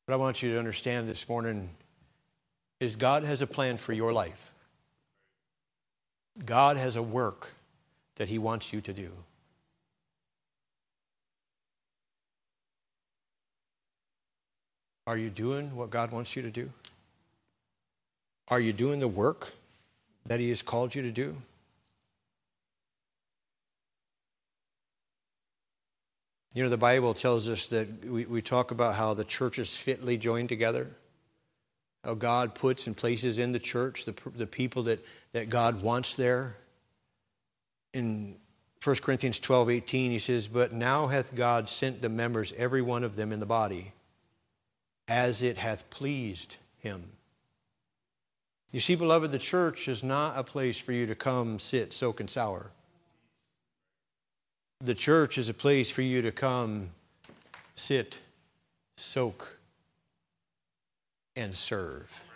What 0.05 0.15
I 0.15 0.17
want 0.17 0.41
you 0.41 0.53
to 0.53 0.57
understand 0.57 1.07
this 1.07 1.29
morning 1.29 1.69
is 2.79 2.95
God 2.95 3.21
has 3.21 3.43
a 3.43 3.47
plan 3.47 3.77
for 3.77 3.93
your 3.93 4.11
life. 4.11 4.51
God 6.43 6.77
has 6.77 6.95
a 6.95 7.03
work 7.03 7.53
that 8.19 8.27
He 8.27 8.37
wants 8.37 8.71
you 8.71 8.81
to 8.81 8.93
do. 8.93 9.09
Are 15.07 15.17
you 15.17 15.31
doing 15.31 15.75
what 15.75 15.89
God 15.89 16.11
wants 16.11 16.35
you 16.35 16.43
to 16.43 16.51
do? 16.51 16.69
Are 18.49 18.59
you 18.59 18.73
doing 18.73 18.99
the 18.99 19.07
work 19.07 19.53
that 20.25 20.39
He 20.39 20.49
has 20.49 20.61
called 20.61 20.93
you 20.93 21.01
to 21.01 21.11
do? 21.11 21.35
You 26.53 26.63
know, 26.63 26.69
the 26.69 26.77
Bible 26.77 27.13
tells 27.13 27.47
us 27.47 27.69
that 27.69 28.05
we, 28.05 28.25
we 28.25 28.41
talk 28.41 28.71
about 28.71 28.95
how 28.95 29.13
the 29.13 29.23
church 29.23 29.59
is 29.59 29.75
fitly 29.77 30.17
joined 30.17 30.49
together, 30.49 30.89
how 32.03 32.15
God 32.15 32.53
puts 32.53 32.85
and 32.85 32.97
places 32.97 33.39
in 33.39 33.53
the 33.53 33.59
church 33.59 34.03
the, 34.03 34.15
the 34.35 34.47
people 34.47 34.83
that, 34.83 34.99
that 35.31 35.49
God 35.49 35.81
wants 35.81 36.17
there 36.17 36.55
in 37.93 38.35
1 38.83 38.95
Corinthians 38.97 39.39
12, 39.39 39.69
18, 39.69 40.11
he 40.11 40.19
says, 40.19 40.47
But 40.47 40.71
now 40.71 41.07
hath 41.07 41.35
God 41.35 41.67
sent 41.67 42.01
the 42.01 42.09
members, 42.09 42.53
every 42.55 42.81
one 42.81 43.03
of 43.03 43.15
them 43.15 43.31
in 43.31 43.39
the 43.39 43.45
body, 43.45 43.91
as 45.07 45.41
it 45.41 45.57
hath 45.57 45.89
pleased 45.89 46.57
him. 46.79 47.11
You 48.71 48.79
see, 48.79 48.95
beloved, 48.95 49.31
the 49.31 49.39
church 49.39 49.87
is 49.87 50.03
not 50.03 50.37
a 50.37 50.43
place 50.43 50.79
for 50.79 50.93
you 50.93 51.07
to 51.07 51.15
come, 51.15 51.59
sit, 51.59 51.91
soak, 51.91 52.19
and 52.19 52.29
sour. 52.29 52.71
The 54.81 54.95
church 54.95 55.37
is 55.37 55.49
a 55.49 55.53
place 55.53 55.91
for 55.91 56.03
you 56.03 56.21
to 56.21 56.31
come, 56.31 56.91
sit, 57.75 58.17
soak, 58.95 59.59
and 61.35 61.55
serve. 61.55 62.28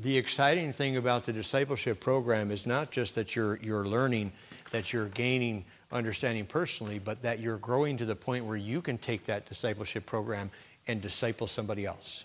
The 0.00 0.16
exciting 0.16 0.72
thing 0.72 0.96
about 0.96 1.24
the 1.24 1.32
discipleship 1.32 2.00
program 2.00 2.50
is 2.50 2.66
not 2.66 2.90
just 2.90 3.14
that 3.16 3.36
you're, 3.36 3.56
you're 3.56 3.84
learning, 3.84 4.32
that 4.70 4.94
you're 4.94 5.08
gaining 5.08 5.66
understanding 5.92 6.46
personally, 6.46 6.98
but 6.98 7.20
that 7.20 7.40
you're 7.40 7.58
growing 7.58 7.98
to 7.98 8.06
the 8.06 8.16
point 8.16 8.46
where 8.46 8.56
you 8.56 8.80
can 8.80 8.96
take 8.96 9.24
that 9.24 9.46
discipleship 9.46 10.06
program 10.06 10.50
and 10.88 11.02
disciple 11.02 11.46
somebody 11.46 11.84
else. 11.84 12.24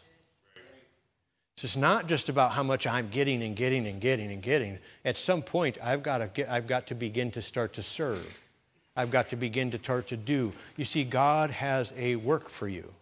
So 1.57 1.65
it's 1.65 1.75
not 1.75 2.07
just 2.07 2.29
about 2.29 2.51
how 2.51 2.63
much 2.63 2.87
I'm 2.87 3.09
getting 3.09 3.43
and 3.43 3.57
getting 3.57 3.87
and 3.87 3.99
getting 3.99 4.31
and 4.31 4.41
getting. 4.41 4.79
At 5.03 5.17
some 5.17 5.41
point, 5.41 5.77
I've 5.83 6.01
got 6.01 6.19
to, 6.19 6.27
get, 6.27 6.49
I've 6.49 6.67
got 6.67 6.87
to 6.87 6.95
begin 6.95 7.29
to 7.31 7.41
start 7.41 7.73
to 7.73 7.83
serve. 7.83 8.39
I've 8.95 9.11
got 9.11 9.29
to 9.29 9.35
begin 9.35 9.71
to 9.71 9.77
start 9.79 10.07
to 10.07 10.17
do. 10.17 10.53
You 10.77 10.85
see, 10.85 11.03
God 11.03 11.49
has 11.49 11.93
a 11.97 12.15
work 12.15 12.47
for 12.47 12.69
you. 12.69 12.93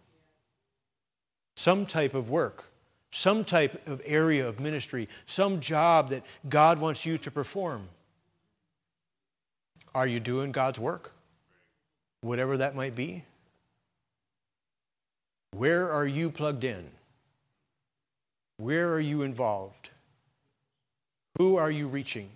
Some 1.54 1.86
type 1.86 2.14
of 2.14 2.28
work, 2.28 2.70
some 3.14 3.44
type 3.44 3.86
of 3.86 4.02
area 4.04 4.46
of 4.46 4.58
ministry, 4.58 5.08
some 5.24 5.60
job 5.60 6.08
that 6.08 6.24
God 6.48 6.80
wants 6.80 7.06
you 7.06 7.16
to 7.18 7.30
perform. 7.30 7.88
Are 9.94 10.06
you 10.06 10.18
doing 10.18 10.50
God's 10.50 10.80
work? 10.80 11.12
Whatever 12.22 12.56
that 12.56 12.74
might 12.74 12.96
be. 12.96 13.22
Where 15.52 15.92
are 15.92 16.06
you 16.06 16.28
plugged 16.28 16.64
in? 16.64 16.90
Where 18.56 18.92
are 18.92 19.00
you 19.00 19.22
involved? 19.22 19.90
Who 21.38 21.56
are 21.56 21.70
you 21.70 21.86
reaching? 21.86 22.28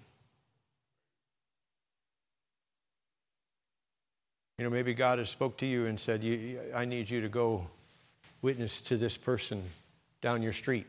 You 4.59 4.65
know, 4.65 4.71
maybe 4.71 4.95
God 4.95 5.19
has 5.19 5.29
spoke 5.29 5.57
to 5.57 5.67
you 5.67 5.87
and 5.87 5.99
said, 5.99 6.25
I 6.73 6.85
need 6.85 7.11
you 7.11 7.21
to 7.21 7.29
go 7.29 7.67
witness 8.43 8.81
to 8.83 8.97
this 8.97 9.17
person 9.17 9.65
down 10.21 10.43
your 10.43 10.53
street. 10.53 10.87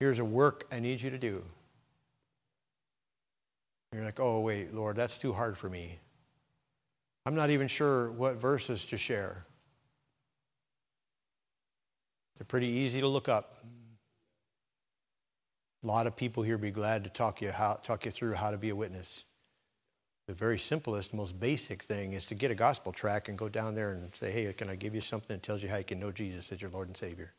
Here's 0.00 0.18
a 0.18 0.24
work 0.24 0.66
I 0.72 0.80
need 0.80 1.00
you 1.00 1.10
to 1.10 1.18
do. 1.18 1.44
You're 3.92 4.04
like, 4.04 4.18
oh, 4.18 4.40
wait, 4.40 4.74
Lord, 4.74 4.96
that's 4.96 5.18
too 5.18 5.32
hard 5.32 5.56
for 5.56 5.70
me. 5.70 5.98
I'm 7.26 7.34
not 7.34 7.50
even 7.50 7.68
sure 7.68 8.10
what 8.10 8.36
verses 8.36 8.84
to 8.86 8.98
share. 8.98 9.46
They're 12.36 12.44
pretty 12.44 12.66
easy 12.66 13.00
to 13.00 13.08
look 13.08 13.28
up. 13.28 13.54
A 15.82 15.86
lot 15.86 16.06
of 16.06 16.16
people 16.16 16.42
here 16.42 16.58
be 16.58 16.70
glad 16.70 17.04
to 17.04 17.10
talk 17.10 17.40
you, 17.40 17.50
how, 17.50 17.74
talk 17.82 18.04
you 18.04 18.10
through 18.10 18.34
how 18.34 18.50
to 18.50 18.58
be 18.58 18.70
a 18.70 18.76
witness. 18.76 19.24
The 20.26 20.34
very 20.34 20.58
simplest, 20.58 21.12
most 21.12 21.38
basic 21.38 21.82
thing 21.82 22.14
is 22.14 22.24
to 22.26 22.34
get 22.34 22.50
a 22.50 22.54
gospel 22.54 22.92
track 22.92 23.28
and 23.28 23.36
go 23.36 23.48
down 23.48 23.74
there 23.74 23.90
and 23.90 24.14
say, 24.14 24.30
hey, 24.30 24.50
can 24.54 24.70
I 24.70 24.74
give 24.74 24.94
you 24.94 25.02
something 25.02 25.36
that 25.36 25.42
tells 25.42 25.62
you 25.62 25.68
how 25.68 25.76
you 25.76 25.84
can 25.84 26.00
know 26.00 26.12
Jesus 26.12 26.50
as 26.50 26.62
your 26.62 26.70
Lord 26.70 26.88
and 26.88 26.96
Savior? 26.96 27.34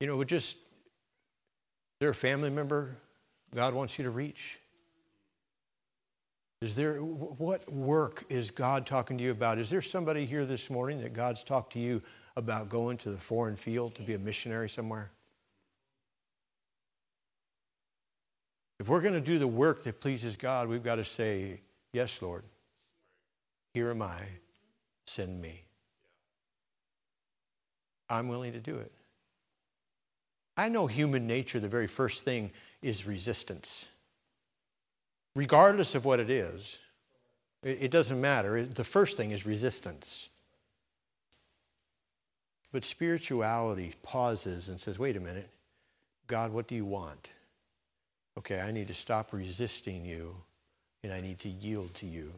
You 0.00 0.06
know, 0.06 0.22
just, 0.22 0.58
there 1.98 2.10
a 2.10 2.14
family 2.14 2.50
member 2.50 2.96
God 3.54 3.74
wants 3.74 3.98
you 3.98 4.04
to 4.04 4.10
reach? 4.10 4.58
Is 6.62 6.76
there, 6.76 6.98
what 6.98 7.70
work 7.70 8.24
is 8.28 8.50
God 8.50 8.86
talking 8.86 9.18
to 9.18 9.24
you 9.24 9.30
about? 9.30 9.58
Is 9.58 9.70
there 9.70 9.82
somebody 9.82 10.24
here 10.24 10.44
this 10.44 10.70
morning 10.70 11.00
that 11.02 11.12
God's 11.12 11.44
talked 11.44 11.72
to 11.72 11.78
you 11.78 12.00
about 12.36 12.68
going 12.68 12.96
to 12.98 13.10
the 13.10 13.18
foreign 13.18 13.56
field 13.56 13.94
to 13.96 14.02
be 14.02 14.14
a 14.14 14.18
missionary 14.18 14.68
somewhere? 14.68 15.10
If 18.78 18.88
we're 18.88 19.00
going 19.00 19.14
to 19.14 19.20
do 19.20 19.38
the 19.38 19.46
work 19.46 19.82
that 19.84 20.00
pleases 20.00 20.36
God, 20.36 20.68
we've 20.68 20.84
got 20.84 20.96
to 20.96 21.04
say, 21.04 21.60
Yes, 21.92 22.20
Lord, 22.20 22.44
here 23.72 23.90
am 23.90 24.02
I, 24.02 24.20
send 25.06 25.40
me. 25.40 25.62
I'm 28.08 28.28
willing 28.28 28.52
to 28.52 28.60
do 28.60 28.76
it. 28.76 28.92
I 30.56 30.68
know 30.68 30.86
human 30.86 31.26
nature, 31.26 31.58
the 31.58 31.68
very 31.68 31.86
first 31.86 32.24
thing 32.24 32.50
is 32.82 33.06
resistance. 33.06 33.88
Regardless 35.34 35.94
of 35.94 36.04
what 36.04 36.20
it 36.20 36.30
is, 36.30 36.78
it 37.62 37.90
doesn't 37.90 38.20
matter. 38.20 38.64
The 38.64 38.84
first 38.84 39.16
thing 39.16 39.32
is 39.32 39.44
resistance. 39.44 40.28
But 42.72 42.84
spirituality 42.84 43.94
pauses 44.02 44.68
and 44.68 44.80
says, 44.80 44.98
wait 44.98 45.16
a 45.16 45.20
minute, 45.20 45.50
God, 46.26 46.52
what 46.52 46.68
do 46.68 46.74
you 46.74 46.84
want? 46.84 47.30
Okay, 48.38 48.60
I 48.60 48.70
need 48.70 48.88
to 48.88 48.94
stop 48.94 49.32
resisting 49.32 50.04
you 50.04 50.34
and 51.02 51.12
I 51.12 51.20
need 51.20 51.38
to 51.40 51.48
yield 51.48 51.94
to 51.94 52.06
you 52.06 52.30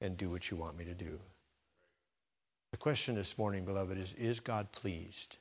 and 0.00 0.16
do 0.16 0.30
what 0.30 0.50
you 0.50 0.56
want 0.56 0.78
me 0.78 0.84
to 0.84 0.94
do. 0.94 1.18
The 2.72 2.78
question 2.78 3.14
this 3.14 3.36
morning, 3.38 3.64
beloved, 3.64 3.98
is 3.98 4.12
Is 4.14 4.40
God 4.40 4.72
pleased? 4.72 5.36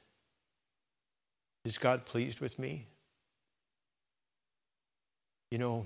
Is 1.65 1.77
God 1.77 2.05
pleased 2.05 2.39
with 2.39 2.57
me? 2.57 2.85
You 5.51 5.57
know, 5.57 5.85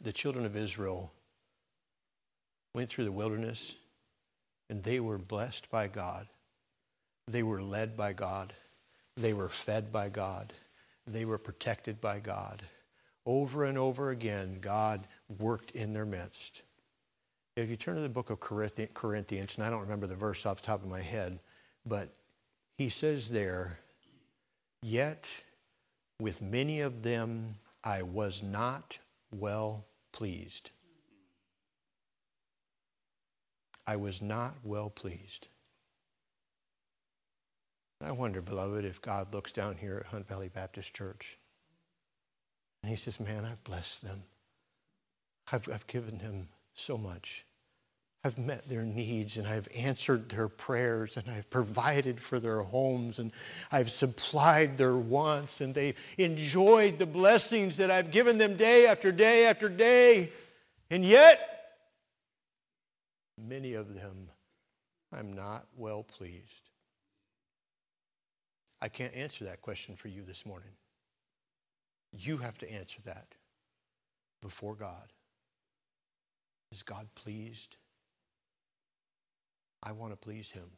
the 0.00 0.12
children 0.12 0.44
of 0.44 0.56
Israel 0.56 1.12
went 2.74 2.88
through 2.88 3.04
the 3.04 3.12
wilderness 3.12 3.74
and 4.68 4.82
they 4.82 5.00
were 5.00 5.18
blessed 5.18 5.70
by 5.70 5.88
God. 5.88 6.26
They 7.28 7.42
were 7.42 7.62
led 7.62 7.96
by 7.96 8.12
God. 8.12 8.52
They 9.16 9.32
were 9.32 9.48
fed 9.48 9.92
by 9.92 10.08
God. 10.08 10.52
They 11.06 11.24
were 11.24 11.38
protected 11.38 12.00
by 12.00 12.20
God. 12.20 12.62
Over 13.24 13.64
and 13.64 13.78
over 13.78 14.10
again, 14.10 14.58
God 14.60 15.06
worked 15.38 15.70
in 15.72 15.92
their 15.92 16.06
midst. 16.06 16.62
If 17.56 17.68
you 17.68 17.76
turn 17.76 17.96
to 17.96 18.00
the 18.00 18.08
book 18.08 18.30
of 18.30 18.40
Corinthians, 18.40 19.56
and 19.56 19.64
I 19.64 19.70
don't 19.70 19.82
remember 19.82 20.06
the 20.06 20.16
verse 20.16 20.46
off 20.46 20.60
the 20.60 20.66
top 20.66 20.82
of 20.82 20.88
my 20.88 21.02
head, 21.02 21.40
but 21.86 22.08
he 22.76 22.88
says 22.88 23.30
there, 23.30 23.78
Yet 24.82 25.28
with 26.18 26.42
many 26.42 26.80
of 26.80 27.02
them 27.02 27.56
I 27.84 28.02
was 28.02 28.42
not 28.42 28.98
well 29.30 29.84
pleased. 30.12 30.70
I 33.86 33.96
was 33.96 34.22
not 34.22 34.54
well 34.64 34.90
pleased. 34.90 35.48
I 38.00 38.10
wonder, 38.12 38.40
beloved, 38.42 38.84
if 38.84 39.00
God 39.00 39.32
looks 39.32 39.52
down 39.52 39.76
here 39.76 39.98
at 39.98 40.06
Hunt 40.06 40.26
Valley 40.26 40.48
Baptist 40.48 40.94
Church 40.94 41.38
and 42.82 42.90
he 42.90 42.96
says, 42.96 43.20
Man, 43.20 43.44
I've 43.44 43.62
blessed 43.64 44.02
them. 44.02 44.22
I've, 45.52 45.68
I've 45.68 45.86
given 45.86 46.18
them 46.18 46.48
so 46.74 46.96
much. 46.96 47.44
I've 48.24 48.38
met 48.38 48.68
their 48.68 48.82
needs 48.82 49.36
and 49.36 49.48
I've 49.48 49.66
answered 49.76 50.28
their 50.28 50.48
prayers 50.48 51.16
and 51.16 51.28
I've 51.28 51.50
provided 51.50 52.20
for 52.20 52.38
their 52.38 52.60
homes 52.60 53.18
and 53.18 53.32
I've 53.72 53.90
supplied 53.90 54.78
their 54.78 54.96
wants 54.96 55.60
and 55.60 55.74
they've 55.74 55.98
enjoyed 56.18 57.00
the 57.00 57.06
blessings 57.06 57.78
that 57.78 57.90
I've 57.90 58.12
given 58.12 58.38
them 58.38 58.56
day 58.56 58.86
after 58.86 59.10
day 59.10 59.46
after 59.46 59.68
day. 59.68 60.30
And 60.88 61.04
yet, 61.04 61.74
many 63.36 63.74
of 63.74 63.92
them, 63.92 64.28
I'm 65.12 65.32
not 65.32 65.66
well 65.76 66.04
pleased. 66.04 66.70
I 68.80 68.88
can't 68.88 69.14
answer 69.14 69.44
that 69.46 69.62
question 69.62 69.96
for 69.96 70.08
you 70.08 70.22
this 70.22 70.46
morning. 70.46 70.70
You 72.12 72.38
have 72.38 72.58
to 72.58 72.70
answer 72.70 72.98
that 73.04 73.34
before 74.40 74.74
God. 74.74 75.12
Is 76.70 76.82
God 76.82 77.08
pleased? 77.14 77.76
I 79.82 79.92
want 79.92 80.12
to 80.12 80.16
please 80.16 80.50
him. 80.50 80.70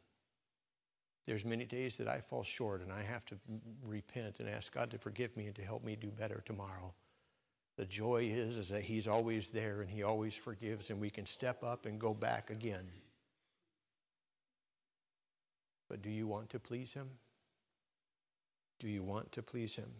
There's 1.25 1.45
many 1.45 1.65
days 1.65 1.97
that 1.97 2.07
I 2.07 2.19
fall 2.19 2.43
short 2.43 2.81
and 2.81 2.91
I 2.91 3.01
have 3.01 3.25
to 3.25 3.35
repent 3.83 4.39
and 4.39 4.47
ask 4.47 4.73
God 4.73 4.91
to 4.91 4.97
forgive 4.97 5.35
me 5.35 5.47
and 5.47 5.55
to 5.55 5.63
help 5.63 5.83
me 5.83 5.95
do 5.95 6.09
better 6.09 6.43
tomorrow. 6.45 6.93
The 7.77 7.85
joy 7.85 8.29
is, 8.31 8.55
is 8.55 8.69
that 8.69 8.83
he's 8.83 9.07
always 9.07 9.49
there 9.49 9.81
and 9.81 9.89
he 9.89 10.03
always 10.03 10.35
forgives 10.35 10.89
and 10.89 10.99
we 10.99 11.09
can 11.09 11.25
step 11.25 11.63
up 11.63 11.85
and 11.85 11.99
go 11.99 12.13
back 12.13 12.49
again. 12.51 12.87
But 15.89 16.01
do 16.01 16.09
you 16.09 16.27
want 16.27 16.49
to 16.51 16.59
please 16.59 16.93
him? 16.93 17.09
Do 18.79 18.87
you 18.87 19.03
want 19.03 19.31
to 19.33 19.41
please 19.41 19.75
him? 19.75 19.91